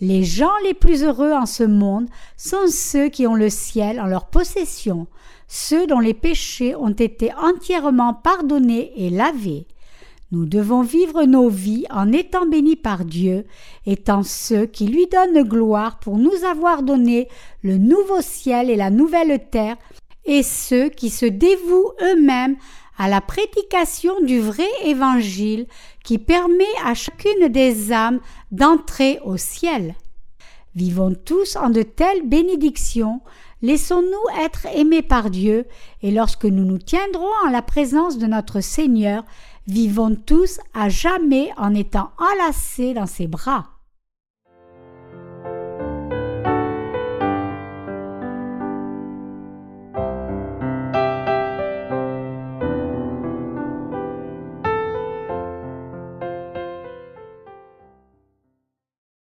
Les 0.00 0.24
gens 0.24 0.52
les 0.64 0.74
plus 0.74 1.04
heureux 1.04 1.32
en 1.32 1.46
ce 1.46 1.62
monde 1.62 2.08
sont 2.36 2.66
ceux 2.68 3.08
qui 3.08 3.26
ont 3.26 3.34
le 3.34 3.48
ciel 3.48 3.98
en 4.00 4.06
leur 4.06 4.26
possession, 4.26 5.06
ceux 5.48 5.86
dont 5.86 6.00
les 6.00 6.12
péchés 6.12 6.74
ont 6.74 6.90
été 6.90 7.32
entièrement 7.34 8.12
pardonnés 8.12 8.92
et 8.96 9.08
lavés. 9.08 9.66
Nous 10.32 10.44
devons 10.44 10.82
vivre 10.82 11.24
nos 11.24 11.48
vies 11.48 11.86
en 11.88 12.12
étant 12.12 12.46
bénis 12.46 12.76
par 12.76 13.04
Dieu, 13.04 13.46
étant 13.86 14.22
ceux 14.22 14.66
qui 14.66 14.86
lui 14.86 15.06
donnent 15.06 15.48
gloire 15.48 15.98
pour 15.98 16.18
nous 16.18 16.44
avoir 16.44 16.82
donné 16.82 17.28
le 17.62 17.78
nouveau 17.78 18.20
ciel 18.20 18.68
et 18.68 18.76
la 18.76 18.90
nouvelle 18.90 19.40
terre, 19.50 19.76
et 20.26 20.42
ceux 20.42 20.88
qui 20.88 21.08
se 21.08 21.26
dévouent 21.26 21.92
eux-mêmes 22.02 22.56
à 22.98 23.08
la 23.08 23.20
prédication 23.20 24.20
du 24.22 24.40
vrai 24.40 24.68
évangile 24.84 25.66
qui 26.04 26.18
permet 26.18 26.64
à 26.84 26.94
chacune 26.94 27.48
des 27.48 27.92
âmes 27.92 28.20
d'entrer 28.50 29.20
au 29.24 29.36
ciel. 29.36 29.94
Vivons 30.74 31.14
tous 31.14 31.56
en 31.56 31.70
de 31.70 31.82
telles 31.82 32.28
bénédictions, 32.28 33.20
laissons-nous 33.62 34.44
être 34.44 34.66
aimés 34.74 35.02
par 35.02 35.30
Dieu, 35.30 35.66
et 36.02 36.10
lorsque 36.10 36.44
nous 36.44 36.64
nous 36.64 36.78
tiendrons 36.78 37.32
en 37.46 37.50
la 37.50 37.62
présence 37.62 38.18
de 38.18 38.26
notre 38.26 38.60
Seigneur, 38.60 39.24
vivons 39.66 40.14
tous 40.14 40.60
à 40.74 40.88
jamais 40.88 41.50
en 41.56 41.74
étant 41.74 42.10
enlacés 42.18 42.94
dans 42.94 43.06
ses 43.06 43.26
bras. 43.26 43.75